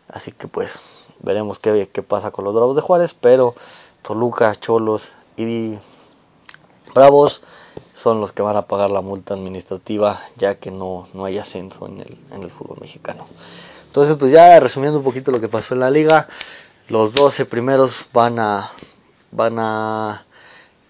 así 0.08 0.32
que 0.32 0.48
pues 0.48 0.80
veremos 1.20 1.58
qué, 1.58 1.88
qué 1.92 2.02
pasa 2.02 2.30
con 2.30 2.44
los 2.44 2.54
Bravos 2.54 2.76
de 2.76 2.82
Juárez, 2.82 3.14
pero 3.14 3.54
Toluca, 4.02 4.54
Cholos 4.54 5.14
y 5.36 5.74
Bravos 6.94 7.42
son 7.92 8.20
los 8.20 8.32
que 8.32 8.42
van 8.42 8.56
a 8.56 8.66
pagar 8.66 8.90
la 8.90 9.00
multa 9.00 9.34
administrativa 9.34 10.20
ya 10.36 10.56
que 10.56 10.70
no, 10.70 11.08
no 11.14 11.24
hay 11.24 11.38
ascenso 11.38 11.86
en 11.86 12.00
el, 12.00 12.18
en 12.32 12.42
el 12.42 12.50
fútbol 12.50 12.78
mexicano. 12.80 13.26
Entonces, 13.86 14.16
pues 14.16 14.32
ya 14.32 14.60
resumiendo 14.60 14.98
un 14.98 15.04
poquito 15.04 15.30
lo 15.30 15.40
que 15.40 15.48
pasó 15.48 15.74
en 15.74 15.80
la 15.80 15.90
liga, 15.90 16.28
los 16.88 17.12
12 17.14 17.46
primeros 17.46 18.06
van 18.12 18.38
a 18.38 18.70
van 19.30 19.58
a 19.58 20.24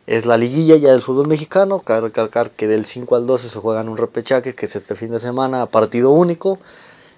es 0.07 0.25
la 0.25 0.39
liguilla 0.39 0.77
ya 0.77 0.91
del 0.91 1.03
fútbol 1.03 1.29
mexicano, 1.29 1.83
recalcar 1.87 2.51
que 2.53 2.67
del 2.67 2.87
5 2.87 3.15
al 3.15 3.27
12 3.27 3.51
se 3.51 3.59
juegan 3.59 3.91
un 3.91 3.99
repechaje 3.99 4.55
que 4.55 4.65
es 4.65 4.75
este 4.75 4.95
fin 4.95 5.11
de 5.11 5.21
semana, 5.21 5.67
partido 5.67 6.11
único, 6.13 6.59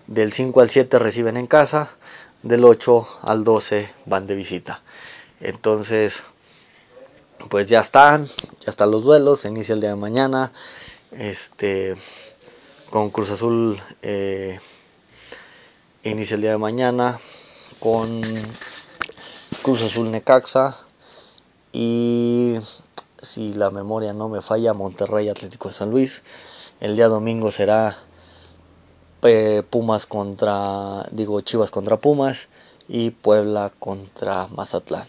Del 0.09 0.33
5 0.33 0.61
al 0.61 0.71
7 0.71 0.99
reciben 0.99 1.37
en 1.37 1.47
casa. 1.47 1.91
Del 2.43 2.65
8 2.65 3.07
al 3.23 3.45
12 3.45 3.93
van 4.07 4.27
de 4.27 4.35
visita. 4.35 4.81
Entonces, 5.41 6.23
pues 7.51 7.69
ya 7.69 7.81
están, 7.81 8.27
ya 8.61 8.71
están 8.71 8.91
los 8.91 9.05
duelos. 9.05 9.41
Se 9.41 9.49
inicia 9.49 9.75
el 9.75 9.81
día 9.81 9.91
de 9.91 9.97
mañana. 9.97 10.53
Este, 11.13 11.97
con 12.91 13.11
Cruz 13.11 13.31
Azul 13.31 13.79
eh, 14.01 14.59
inicia 16.03 16.37
el 16.37 16.41
día 16.41 16.53
de 16.53 16.59
mañana. 16.59 17.19
Con 17.79 18.23
Cruz 19.63 19.83
Azul 19.83 20.11
Necaxa. 20.11 20.79
Y 21.73 22.57
si 23.21 23.53
la 23.53 23.71
memoria 23.71 24.15
no 24.15 24.31
me 24.31 24.41
falla, 24.41 24.73
Monterrey 24.73 25.29
Atlético 25.29 25.69
de 25.69 25.75
San 25.75 25.91
Luis. 25.91 26.23
El 26.81 26.97
día 26.97 27.09
domingo 27.09 27.53
será 27.53 27.99
eh, 29.23 29.63
Pumas 29.69 30.07
contra, 30.07 31.07
digo 31.11 31.41
Chivas 31.41 31.71
contra 31.71 31.97
Pumas 31.97 32.49
y 32.89 33.11
Puebla 33.11 33.71
contra 33.79 34.47
Mazatlán. 34.49 35.07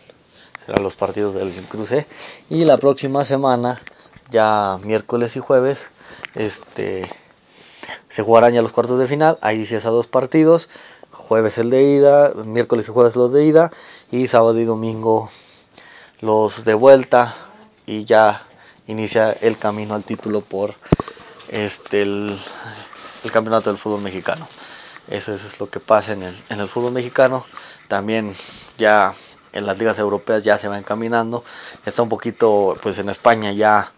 Serán 0.64 0.84
los 0.84 0.96
partidos 0.96 1.34
del 1.34 1.52
cruce. 1.66 2.06
Y 2.50 2.66
la 2.66 2.78
próxima 2.78 3.26
semana, 3.26 3.82
ya 4.30 4.80
miércoles 4.84 5.36
y 5.36 5.40
jueves, 5.40 5.90
este 6.36 7.10
se 8.10 8.24
jugarán 8.24 8.54
ya 8.54 8.62
los 8.62 8.72
cuartos 8.72 9.00
de 9.00 9.08
final. 9.08 9.38
Ahí 9.42 9.66
sí 9.66 9.76
es 9.76 9.86
a 9.86 9.90
dos 9.90 10.08
partidos. 10.08 10.70
Jueves 11.12 11.58
el 11.58 11.70
de 11.70 11.84
ida, 11.84 12.34
miércoles 12.46 12.88
y 12.88 12.92
jueves 12.92 13.16
los 13.16 13.34
de 13.34 13.46
ida. 13.46 13.72
Y 14.12 14.28
sábado 14.28 14.60
y 14.60 14.66
domingo 14.66 15.30
los 16.20 16.64
de 16.64 16.76
vuelta 16.76 17.36
y 17.88 18.06
ya 18.06 18.44
inicia 18.88 19.32
el 19.32 19.58
camino 19.58 19.96
al 19.96 20.04
título 20.04 20.42
por 20.42 20.76
este 21.50 22.04
el, 22.04 22.38
campeonato 23.30 23.70
del 23.70 23.78
fútbol 23.78 24.02
mexicano. 24.02 24.48
Eso, 25.08 25.34
es 25.34 25.60
lo 25.60 25.70
que 25.70 25.80
pasa 25.80 26.14
en 26.14 26.24
el, 26.24 26.44
el 26.50 26.68
fútbol 26.68 26.94
mexicano. 26.94 27.46
También 27.88 28.36
ya 28.78 29.14
en 29.54 29.66
las 29.66 29.78
ligas 29.78 30.00
europeas 30.00 30.44
ya 30.44 30.58
se 30.58 30.68
va 30.68 30.78
encaminando. 30.78 31.44
Está 31.86 32.02
un 32.02 32.10
poquito, 32.10 32.76
pues 32.82 32.98
en 33.00 33.10
España 33.10 33.52
ya 33.52 33.92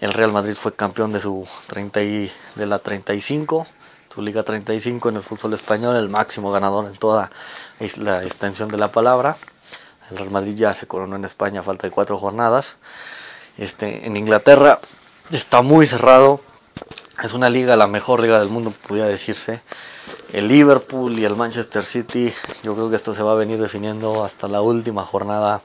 el 0.00 0.12
Real 0.12 0.32
Madrid 0.32 0.54
fue 0.54 0.74
campeón 0.74 1.12
de 1.12 1.20
su 1.20 1.46
30 1.66 2.02
y, 2.02 2.32
de 2.54 2.66
la 2.66 2.78
35, 2.78 3.66
su 4.14 4.22
liga 4.22 4.42
35 4.42 5.08
en 5.08 5.16
el 5.16 5.22
fútbol 5.22 5.54
español, 5.54 5.96
el 5.96 6.08
máximo 6.08 6.52
ganador 6.52 6.86
en 6.86 6.96
toda 6.96 7.30
la 7.96 8.24
extensión 8.24 8.68
de 8.68 8.78
la 8.78 8.92
palabra. 8.92 9.36
El 10.10 10.18
Real 10.18 10.30
Madrid 10.30 10.54
ya 10.56 10.74
se 10.74 10.86
coronó 10.86 11.16
en 11.16 11.24
España 11.24 11.62
falta 11.62 11.86
de 11.86 11.90
cuatro 11.90 12.18
jornadas. 12.18 12.76
Este, 13.58 14.06
en 14.06 14.16
Inglaterra 14.16 14.78
está 15.30 15.62
muy 15.62 15.86
cerrado. 15.86 16.40
Es 17.22 17.32
una 17.32 17.50
liga, 17.50 17.74
la 17.74 17.88
mejor 17.88 18.20
liga 18.20 18.38
del 18.38 18.48
mundo, 18.48 18.72
podría 18.86 19.06
decirse. 19.06 19.60
El 20.32 20.46
Liverpool 20.46 21.18
y 21.18 21.24
el 21.24 21.34
Manchester 21.34 21.84
City, 21.84 22.32
yo 22.62 22.76
creo 22.76 22.90
que 22.90 22.94
esto 22.96 23.12
se 23.12 23.24
va 23.24 23.32
a 23.32 23.34
venir 23.34 23.58
definiendo 23.60 24.24
hasta 24.24 24.46
la 24.46 24.60
última 24.60 25.04
jornada 25.04 25.62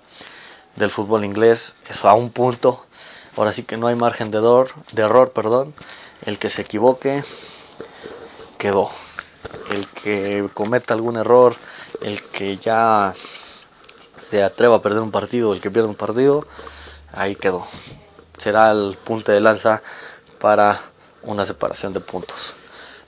del 0.76 0.90
fútbol 0.90 1.24
inglés. 1.24 1.76
Eso 1.88 2.10
a 2.10 2.16
un 2.16 2.32
punto. 2.32 2.84
Ahora 3.38 3.54
sí 3.54 3.62
que 3.62 3.78
no 3.78 3.86
hay 3.86 3.96
margen 3.96 4.32
de 4.32 4.40
error, 4.40 4.72
de 4.94 5.04
error, 5.04 5.32
perdón. 5.32 5.76
El 6.26 6.40
que 6.40 6.50
se 6.50 6.64
equivoque 6.64 7.24
quedó. 8.58 8.90
El 9.70 9.88
que 9.90 10.50
cometa 10.56 10.96
algún 10.96 11.18
error, 11.18 11.56
el 12.02 12.24
que 12.24 12.58
ya 12.58 13.14
se 14.20 14.42
atreva 14.42 14.78
a 14.78 14.82
perder 14.82 15.04
un 15.04 15.12
partido, 15.12 15.54
el 15.54 15.62
que 15.62 15.70
pierde 15.70 15.88
un 15.88 15.96
partido, 15.96 16.48
ahí 17.12 17.36
quedó. 17.36 17.68
Será 18.40 18.72
el 18.72 18.98
punto 19.04 19.32
de 19.32 19.40
lanza 19.40 19.84
para 20.40 20.93
una 21.24 21.46
separación 21.46 21.94
de 21.94 22.00
puntos. 22.00 22.56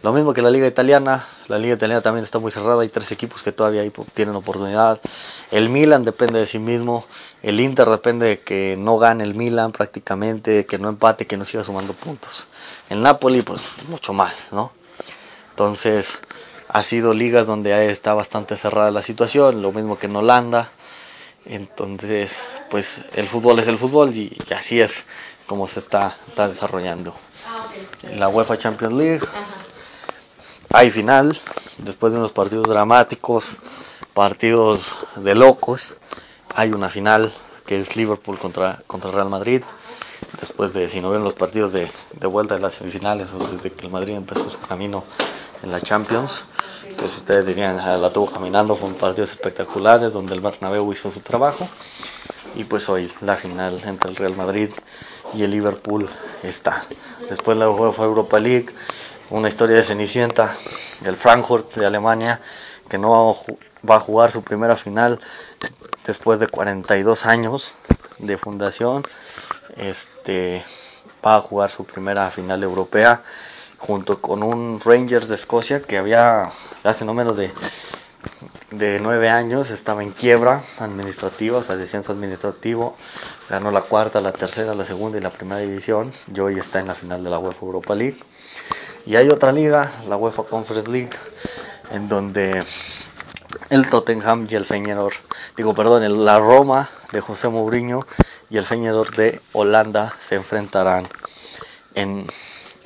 Lo 0.02 0.14
mismo 0.14 0.34
que 0.34 0.42
la 0.42 0.52
liga 0.52 0.68
italiana, 0.68 1.26
la 1.48 1.58
liga 1.58 1.76
italiana 1.76 2.02
también 2.02 2.24
está 2.24 2.38
muy 2.38 2.52
cerrada, 2.52 2.82
hay 2.82 2.90
tres 2.90 3.12
equipos 3.12 3.42
que 3.42 3.52
todavía 3.52 3.84
tienen 4.14 4.36
oportunidad. 4.36 5.00
El 5.52 5.70
Milan 5.70 6.04
depende 6.04 6.40
de 6.40 6.46
sí 6.46 6.60
mismo, 6.60 7.06
el 7.42 7.60
Inter 7.60 7.90
depende 7.90 8.28
de 8.28 8.40
que 8.42 8.76
no 8.78 8.98
gane 8.98 9.24
el 9.24 9.34
Milan 9.34 9.72
prácticamente, 9.72 10.66
que 10.66 10.78
no 10.78 10.90
empate, 10.90 11.26
que 11.26 11.38
no 11.38 11.46
siga 11.46 11.64
sumando 11.64 11.94
puntos. 11.94 12.46
El 12.90 13.02
Napoli 13.02 13.42
pues 13.42 13.62
mucho 13.88 14.14
más, 14.14 14.34
¿no? 14.52 14.72
Entonces 15.52 16.20
ha 16.68 16.84
sido 16.84 17.14
ligas 17.14 17.48
donde 17.48 17.90
está 17.90 18.14
bastante 18.14 18.58
cerrada 18.58 18.92
la 18.92 19.02
situación, 19.02 19.62
lo 19.62 19.72
mismo 19.72 19.98
que 19.98 20.06
en 20.06 20.16
Holanda, 20.16 20.72
entonces, 21.46 22.42
pues 22.72 23.04
el 23.14 23.28
fútbol 23.28 23.60
es 23.60 23.68
el 23.68 23.78
fútbol 23.78 24.16
y, 24.16 24.36
así 24.56 24.82
es 24.82 25.06
como 25.46 25.68
se 25.68 25.80
está, 25.80 26.18
desarrollando. 26.36 27.16
En 28.04 28.20
la 28.20 28.28
UEFA 28.28 28.58
Champions 28.58 28.94
League. 28.94 29.26
Hay 30.72 30.92
final, 30.92 31.38
después 31.78 32.14
de 32.14 32.20
unos 32.20 32.32
partidos 32.32 32.68
dramáticos, 32.68 33.56
partidos 34.14 34.82
de 35.16 35.36
locos, 35.36 35.98
hay 36.54 36.72
una 36.72 36.90
final 36.90 37.34
que 37.66 37.80
es 37.80 37.96
Liverpool 37.96 38.38
contra, 38.38 38.82
contra 38.88 39.12
Real 39.12 39.30
Madrid. 39.30 39.62
Después 40.40 40.74
de, 40.74 40.90
si 40.90 41.02
no 41.02 41.12
ven 41.12 41.24
los 41.24 41.34
partidos 41.34 41.72
de, 41.74 41.90
de 42.14 42.28
vuelta 42.28 42.56
de 42.56 42.62
las 42.62 42.76
semifinales, 42.76 43.30
desde 43.52 43.72
que 43.72 43.86
el 43.86 43.92
Madrid 43.92 44.16
empezó 44.16 44.50
su 44.50 44.60
camino 44.60 45.04
en 45.64 45.72
la 45.72 45.82
Champions, 45.82 46.46
pues 46.98 47.16
ustedes 47.16 47.46
dirían, 47.46 47.80
ah, 47.80 47.98
la 47.98 48.12
tuvo 48.12 48.32
caminando, 48.32 48.76
fueron 48.76 48.98
partidos 48.98 49.32
espectaculares 49.32 50.14
donde 50.14 50.34
el 50.34 50.42
Bernabéu 50.42 50.92
hizo 50.94 51.12
su 51.12 51.20
trabajo 51.22 51.68
y 52.56 52.64
pues 52.64 52.88
hoy 52.90 53.12
la 53.22 53.36
final 53.36 53.82
entre 53.86 54.10
el 54.10 54.16
Real 54.16 54.36
Madrid 54.36 54.70
y 55.34 55.44
el 55.44 55.52
Liverpool 55.52 56.10
está. 56.44 56.84
Después 57.30 57.58
la 57.58 57.70
UEFA 57.70 58.04
Europa 58.04 58.40
League, 58.40 58.68
una 59.30 59.50
historia 59.50 59.76
de 59.76 59.84
Cenicienta, 59.84 60.56
el 61.04 61.16
Frankfurt 61.16 61.76
de 61.76 61.86
Alemania 61.86 62.40
que 62.90 62.98
no 62.98 63.36
va 63.90 63.96
a 63.96 64.00
jugar 64.00 64.32
su 64.32 64.44
primera 64.44 64.76
final 64.78 65.20
después 66.06 66.40
de 66.40 66.48
42 66.48 67.26
años 67.26 67.74
de 68.20 68.38
fundación, 68.38 69.04
este 69.76 70.64
va 71.26 71.38
a 71.38 71.42
jugar 71.42 71.72
su 71.72 71.86
primera 71.86 72.30
final 72.30 72.64
europea 72.64 73.24
junto 73.78 74.22
con 74.22 74.44
un 74.44 74.80
Rangers 74.80 75.28
de 75.28 75.36
Escocia 75.36 75.82
que 75.82 75.98
había 75.98 76.52
hace 76.84 77.04
no 77.04 77.14
menos 77.14 77.36
de, 77.36 77.52
de 78.72 79.00
nueve 79.00 79.30
años 79.30 79.70
estaba 79.70 80.04
en 80.04 80.12
quiebra 80.12 80.64
administrativa, 80.80 81.58
o 81.58 81.64
sea, 81.64 81.76
descenso 81.76 82.12
administrativo, 82.12 82.96
ganó 83.50 83.72
la 83.72 83.82
cuarta, 83.82 84.22
la 84.22 84.32
tercera, 84.32 84.74
la 84.74 84.86
segunda 84.86 85.18
y 85.18 85.22
la 85.22 85.30
primera 85.30 85.62
división, 85.62 86.12
y 86.34 86.40
hoy 86.40 86.60
está 86.60 86.80
en 86.80 86.88
la 86.88 86.96
final 86.96 87.24
de 87.24 87.30
la 87.30 87.40
UEFA 87.40 87.66
Europa 87.66 87.96
League. 87.96 88.20
Y 89.06 89.16
hay 89.16 89.30
otra 89.30 89.52
liga, 89.52 89.92
la 90.08 90.18
UEFA 90.18 90.44
Conference 90.44 90.90
League, 90.90 91.12
en 91.92 92.10
donde 92.10 92.64
el 93.70 93.90
Tottenham 93.90 94.48
y 94.50 94.56
el 94.56 94.66
Feyenoord, 94.66 95.14
digo 95.56 95.74
perdón, 95.74 96.26
la 96.26 96.40
Roma 96.40 96.90
de 97.12 97.22
José 97.22 97.48
Mourinho 97.50 98.02
y 98.50 98.58
el 98.58 98.66
Feyenoord 98.66 99.16
de 99.16 99.42
Holanda 99.54 100.14
se 100.26 100.36
enfrentarán 100.36 101.08
en 101.94 102.26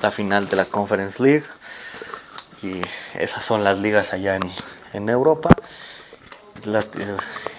la 0.00 0.10
final 0.10 0.48
de 0.48 0.56
la 0.56 0.64
Conference 0.64 1.22
League. 1.22 1.44
Y 2.62 2.82
esas 3.18 3.44
son 3.44 3.64
las 3.64 3.78
ligas 3.78 4.12
allá 4.12 4.36
en, 4.36 4.50
en 4.92 5.08
Europa. 5.08 5.56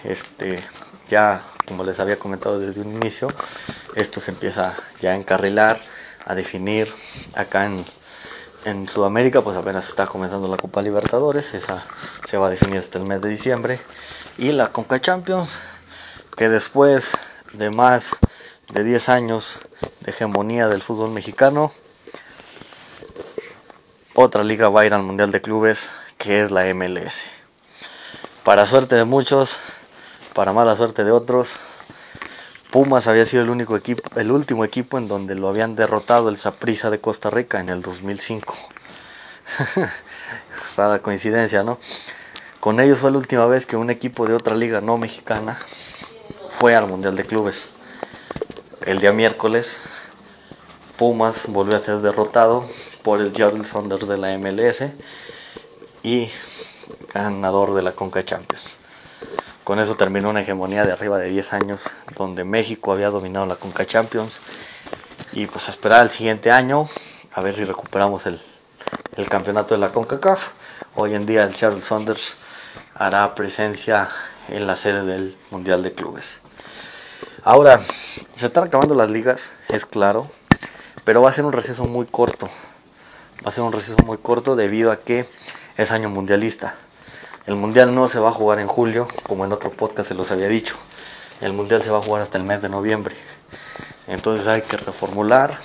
este, 0.04 0.64
ya, 1.10 1.44
como 1.66 1.84
les 1.84 2.00
había 2.00 2.18
comentado 2.20 2.60
desde 2.60 2.82
un 2.82 2.96
inicio, 2.96 3.28
esto 3.96 4.20
se 4.20 4.32
empieza 4.32 4.76
ya 5.00 5.12
a 5.12 5.16
encarrilar, 5.16 5.80
a 6.26 6.36
definir 6.36 6.94
acá 7.34 7.66
en, 7.66 7.86
Sudamérica, 8.88 9.42
pues 9.42 9.58
apenas 9.58 9.88
está 9.88 10.06
comenzando 10.06 10.48
la 10.48 10.58
Copa 10.58 10.84
Libertadores, 10.84 11.56
esa 11.56 11.84
se 12.26 12.38
va 12.38 12.46
a 12.46 12.50
definir 12.52 12.78
hasta 12.78 13.00
el 13.00 13.08
mes 13.08 13.20
de 13.20 13.30
diciembre. 13.30 13.80
Y 14.38 14.52
la 14.52 14.68
Conca 14.68 15.02
Champions, 15.02 15.62
que 16.38 16.48
después 16.48 17.18
de 17.54 17.72
más 17.72 18.16
de 18.72 18.84
10 18.84 19.10
años 19.10 19.60
de 20.02 20.12
hegemonía 20.12 20.68
del 20.68 20.84
fútbol 20.84 21.10
mexicano, 21.10 21.72
otra 24.14 24.44
liga 24.44 24.70
va 24.70 24.82
a 24.82 24.86
ir 24.86 24.94
al 24.94 25.04
Mundial 25.04 25.32
de 25.32 25.42
Clubes, 25.42 25.90
que 26.20 26.44
es 26.44 26.52
la 26.52 26.72
MLS. 26.74 27.24
Para 28.44 28.68
suerte 28.68 28.96
de 28.96 29.06
muchos, 29.06 29.58
para 30.34 30.54
mala 30.54 30.76
suerte 30.76 31.04
de 31.04 31.12
otros, 31.12 31.56
Pumas 32.72 33.08
había 33.08 33.26
sido 33.26 33.44
el 33.44 33.50
único 33.50 33.76
equipo, 33.76 34.04
el 34.18 34.32
último 34.32 34.64
equipo 34.64 34.98
en 34.98 35.10
donde 35.10 35.36
lo 35.36 35.50
habían 35.50 35.76
derrotado 35.76 36.30
el 36.30 36.38
Saprissa 36.38 36.90
de 36.90 37.02
Costa 37.02 37.30
Rica 37.30 37.60
en 37.60 37.68
el 37.68 37.82
2005. 37.82 38.56
Rara 40.78 41.00
coincidencia, 41.00 41.64
¿no? 41.64 41.80
Con 42.62 42.80
ellos 42.80 43.00
fue 43.00 43.12
la 43.12 43.18
última 43.18 43.46
vez 43.46 43.66
que 43.66 43.76
un 43.76 43.90
equipo 43.90 44.26
de 44.26 44.36
otra 44.36 44.56
liga 44.56 44.80
no 44.80 44.98
mexicana 44.98 45.60
fue 46.50 46.76
al 46.76 46.88
Mundial 46.88 47.18
de 47.18 47.26
Clubes. 47.26 47.70
El 48.86 49.00
día 49.00 49.12
miércoles, 49.12 49.78
Pumas 50.96 51.48
volvió 51.48 51.76
a 51.76 51.82
ser 51.82 51.98
derrotado 51.98 52.66
por 53.04 53.20
el 53.20 53.36
Seattle 53.36 53.66
Saunders 53.66 54.08
de 54.08 54.18
la 54.18 54.38
MLS 54.38 54.84
y 56.04 56.30
ganador 57.14 57.74
de 57.74 57.82
la 57.82 57.92
Conca 57.92 58.24
Champions. 58.24 58.78
Con 59.72 59.80
eso 59.80 59.96
terminó 59.96 60.30
una 60.30 60.42
hegemonía 60.42 60.84
de 60.84 60.92
arriba 60.92 61.18
de 61.18 61.30
10 61.30 61.54
años 61.54 61.84
donde 62.18 62.44
México 62.44 62.92
había 62.92 63.10
dominado 63.10 63.46
la 63.46 63.56
Conca 63.56 63.86
Champions 63.86 64.42
y 65.32 65.48
pues 65.48 65.70
esperar 65.70 66.04
el 66.04 66.10
siguiente 66.10 66.52
año 66.52 66.90
a 67.32 67.40
ver 67.40 67.54
si 67.54 67.64
recuperamos 67.64 68.26
el, 68.26 68.42
el 69.16 69.30
campeonato 69.30 69.74
de 69.74 69.80
la 69.80 69.94
CONCACAF 69.94 70.50
hoy 70.96 71.16
en 71.16 71.26
día 71.26 71.44
el 71.44 71.56
Seattle 71.56 71.82
Saunders 71.84 72.36
hará 72.96 73.34
presencia 73.34 74.10
en 74.50 74.68
la 74.68 74.76
sede 74.76 75.06
del 75.06 75.38
Mundial 75.52 75.84
de 75.84 75.94
Clubes. 75.94 76.42
Ahora, 77.46 77.80
se 78.36 78.48
están 78.48 78.66
acabando 78.66 78.94
las 78.94 79.10
ligas, 79.10 79.54
es 79.70 79.86
claro, 79.86 80.28
pero 81.06 81.22
va 81.22 81.30
a 81.30 81.32
ser 81.32 81.46
un 81.46 81.54
receso 81.54 81.86
muy 81.86 82.08
corto. 82.08 82.50
Va 83.46 83.52
a 83.52 83.54
ser 83.54 83.64
un 83.64 83.72
receso 83.72 83.96
muy 84.04 84.18
corto 84.18 84.58
debido 84.58 84.92
a 84.92 85.00
que 85.00 85.30
es 85.78 85.92
año 85.92 86.10
mundialista. 86.10 86.76
El 87.48 87.56
mundial 87.56 87.96
no 87.96 88.08
se 88.08 88.20
va 88.20 88.30
a 88.30 88.34
jugar 88.34 88.60
en 88.60 88.68
julio, 88.68 89.08
como 89.28 89.46
en 89.46 89.52
otro 89.52 89.72
podcast 89.72 90.10
se 90.10 90.14
los 90.14 90.32
había 90.32 90.48
dicho. 90.48 90.76
El 91.40 91.54
mundial 91.54 91.82
se 91.82 91.90
va 91.90 91.98
a 91.98 92.02
jugar 92.02 92.22
hasta 92.22 92.38
el 92.38 92.44
mes 92.44 92.62
de 92.62 92.70
noviembre. 92.70 93.16
Entonces 94.08 94.46
hay 94.46 94.62
que 94.62 94.78
reformular, 94.78 95.60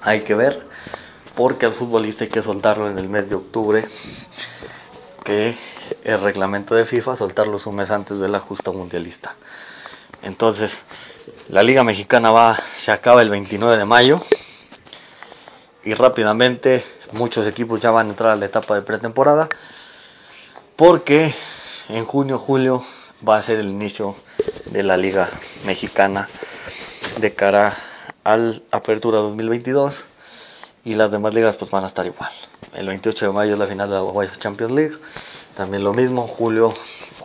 hay 0.00 0.22
que 0.22 0.34
ver, 0.34 0.66
porque 1.36 1.66
al 1.66 1.72
futbolista 1.72 2.24
hay 2.24 2.30
que 2.30 2.42
soltarlo 2.42 2.90
en 2.90 2.98
el 2.98 3.08
mes 3.08 3.30
de 3.30 3.36
octubre, 3.36 3.86
que 5.22 5.56
el 6.02 6.20
reglamento 6.20 6.74
de 6.74 6.84
FIFA 6.84 7.16
soltarlos 7.16 7.66
un 7.66 7.76
mes 7.76 7.92
antes 7.92 8.18
de 8.18 8.28
la 8.28 8.40
justa 8.40 8.72
mundialista. 8.72 9.36
Entonces, 10.22 10.78
la 11.48 11.62
Liga 11.62 11.84
Mexicana 11.84 12.32
va, 12.32 12.58
se 12.76 12.90
acaba 12.90 13.22
el 13.22 13.30
29 13.30 13.76
de 13.76 13.84
mayo 13.84 14.20
y 15.84 15.94
rápidamente 15.94 16.84
muchos 17.12 17.46
equipos 17.46 17.78
ya 17.78 17.92
van 17.92 18.08
a 18.08 18.10
entrar 18.10 18.30
a 18.32 18.36
la 18.36 18.46
etapa 18.46 18.74
de 18.74 18.82
pretemporada 18.82 19.48
porque 20.78 21.34
en 21.88 22.04
junio, 22.04 22.38
julio 22.38 22.84
va 23.28 23.36
a 23.36 23.42
ser 23.42 23.58
el 23.58 23.66
inicio 23.66 24.14
de 24.66 24.84
la 24.84 24.96
Liga 24.96 25.28
Mexicana 25.66 26.28
de 27.20 27.34
cara 27.34 27.76
al 28.22 28.62
Apertura 28.70 29.18
2022 29.18 30.04
y 30.84 30.94
las 30.94 31.10
demás 31.10 31.34
ligas 31.34 31.56
pues 31.56 31.68
van 31.72 31.82
a 31.82 31.88
estar 31.88 32.06
igual. 32.06 32.30
El 32.74 32.86
28 32.86 33.26
de 33.26 33.32
mayo 33.32 33.54
es 33.54 33.58
la 33.58 33.66
final 33.66 33.88
de 33.88 33.96
la 33.96 34.04
UEFA 34.04 34.36
Champions 34.36 34.72
League, 34.72 34.96
también 35.56 35.82
lo 35.82 35.92
mismo, 35.92 36.28
julio, 36.28 36.72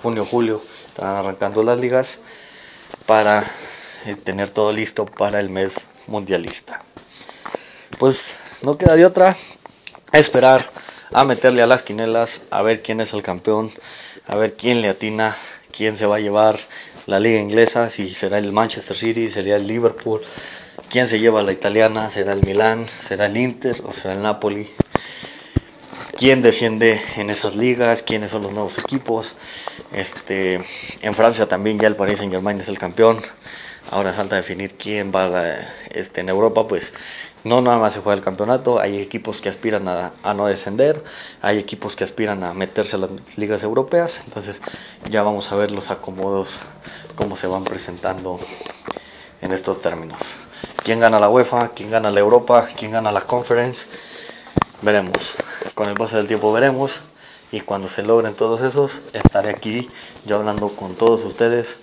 junio, 0.02 0.26
julio 0.26 0.60
están 0.88 1.16
arrancando 1.16 1.62
las 1.62 1.78
ligas 1.78 2.18
para 3.06 3.46
eh, 4.08 4.16
tener 4.16 4.50
todo 4.50 4.74
listo 4.74 5.06
para 5.06 5.40
el 5.40 5.52
mes 5.52 5.76
mundialista. 6.08 6.82
Pues 8.00 8.36
no 8.64 8.80
queda 8.80 8.96
de 8.96 9.06
otra 9.06 9.38
esperar 10.12 10.72
a 11.14 11.24
meterle 11.24 11.62
a 11.62 11.68
las 11.68 11.84
quinelas, 11.84 12.42
a 12.50 12.62
ver 12.64 12.82
quién 12.82 13.00
es 13.00 13.14
el 13.14 13.22
campeón, 13.22 13.72
a 14.26 14.36
ver 14.36 14.54
quién 14.54 14.82
le 14.82 14.90
atina, 14.90 15.38
quién 15.72 15.96
se 15.96 16.08
va 16.08 16.16
a 16.16 16.20
llevar 16.20 16.58
la 17.06 17.20
liga 17.20 17.40
inglesa, 17.40 17.90
si 17.90 18.14
será 18.14 18.40
el 18.40 18.52
Manchester 18.52 18.96
City, 18.96 19.30
sería 19.30 19.58
el 19.58 19.68
Liverpool, 19.68 20.22
quién 20.90 21.08
se 21.08 21.20
lleva 21.20 21.44
la 21.44 21.52
italiana, 21.52 22.10
será 22.10 22.34
el 22.34 22.44
Milan, 22.44 22.88
será 22.88 23.28
el 23.28 23.38
Inter 23.38 23.82
o 23.86 23.92
será 23.92 24.16
el 24.16 24.24
Napoli, 24.24 24.70
quién 26.18 26.42
desciende 26.42 27.00
en 27.18 27.30
esas 27.30 27.56
ligas, 27.56 28.02
quiénes 28.02 28.32
son 28.32 28.42
los 28.42 28.52
nuevos 28.52 28.80
equipos. 28.80 29.36
Este, 29.92 30.62
en 31.02 31.14
Francia 31.14 31.48
también 31.48 31.80
ya 31.80 31.88
el 31.88 31.96
Paris 31.96 32.18
Saint 32.18 32.34
Germain 32.34 32.60
es 32.60 32.70
el 32.70 32.80
campeón. 32.80 33.20
Ahora 33.92 34.14
falta 34.14 34.38
definir 34.38 34.76
quién 34.76 35.12
va 35.14 35.26
a, 35.26 35.74
este, 35.92 36.22
en 36.22 36.30
Europa, 36.30 36.68
pues 36.68 36.94
no 37.44 37.62
nada 37.62 37.78
más 37.78 37.94
se 37.94 38.00
juega 38.00 38.18
el 38.18 38.24
campeonato, 38.24 38.80
hay 38.80 39.02
equipos 39.02 39.42
que 39.42 39.50
aspiran 39.50 39.88
a, 39.88 40.34
no 40.34 40.48
descender, 40.48 41.04
hay 41.42 41.58
equipos 41.58 41.96
que 41.96 42.04
aspiran 42.04 42.44
a 42.44 42.54
meterse 42.54 42.96
a 42.96 43.00
las 43.00 43.10
ligas 43.38 43.64
europeas, 43.64 44.22
entonces 44.26 44.62
ya 45.10 45.24
vamos 45.24 45.52
a 45.52 45.56
ver 45.56 45.72
los 45.72 45.92
acomodos, 45.92 46.62
cómo 47.16 47.36
se 47.36 47.48
van 47.48 47.64
presentando 47.64 48.40
en 49.42 49.52
estos 49.52 49.82
términos. 49.82 50.36
¿Quién 50.84 51.00
gana 51.00 51.20
la 51.20 51.30
UEFA? 51.30 51.70
¿Quién 51.70 51.92
gana 51.92 52.12
la 52.12 52.20
Europa? 52.20 52.70
¿Quién 52.78 52.92
gana 52.92 53.12
la 53.12 53.22
Conference? 53.22 53.88
Veremos. 54.82 55.36
Con 55.76 55.88
el 55.88 55.96
paso 55.96 56.18
del 56.18 56.28
tiempo 56.28 56.52
veremos. 56.52 57.02
Y 57.52 57.62
cuando 57.62 57.88
se 57.88 58.04
logren 58.04 58.34
todos 58.34 58.62
esos, 58.62 59.02
estaré 59.14 59.50
aquí 59.50 59.88
yo 60.26 60.38
hablando 60.38 60.70
con 60.70 60.96
todos 60.96 61.24
ustedes 61.24 61.78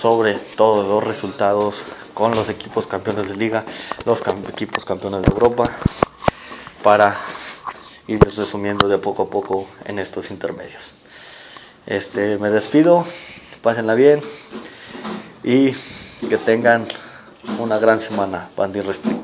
sobre 0.00 0.34
todos 0.56 0.86
los 0.86 1.02
resultados 1.02 1.84
con 2.14 2.34
los 2.34 2.48
equipos 2.48 2.86
campeones 2.86 3.28
de 3.28 3.36
liga, 3.36 3.64
los 4.04 4.22
equipos 4.48 4.84
campeones 4.84 5.22
de 5.22 5.28
Europa, 5.28 5.70
para 6.82 7.16
ir 8.06 8.20
resumiendo 8.20 8.88
de 8.88 8.98
poco 8.98 9.24
a 9.24 9.30
poco 9.30 9.66
en 9.84 9.98
estos 9.98 10.30
intermedios. 10.30 10.92
Este, 11.86 12.38
me 12.38 12.50
despido, 12.50 13.04
pásenla 13.62 13.94
bien 13.94 14.20
y 15.42 15.72
que 16.28 16.38
tengan 16.44 16.86
una 17.58 17.78
gran 17.78 18.00
semana, 18.00 18.50
Bandy 18.56 18.80
Restrict. 18.80 19.20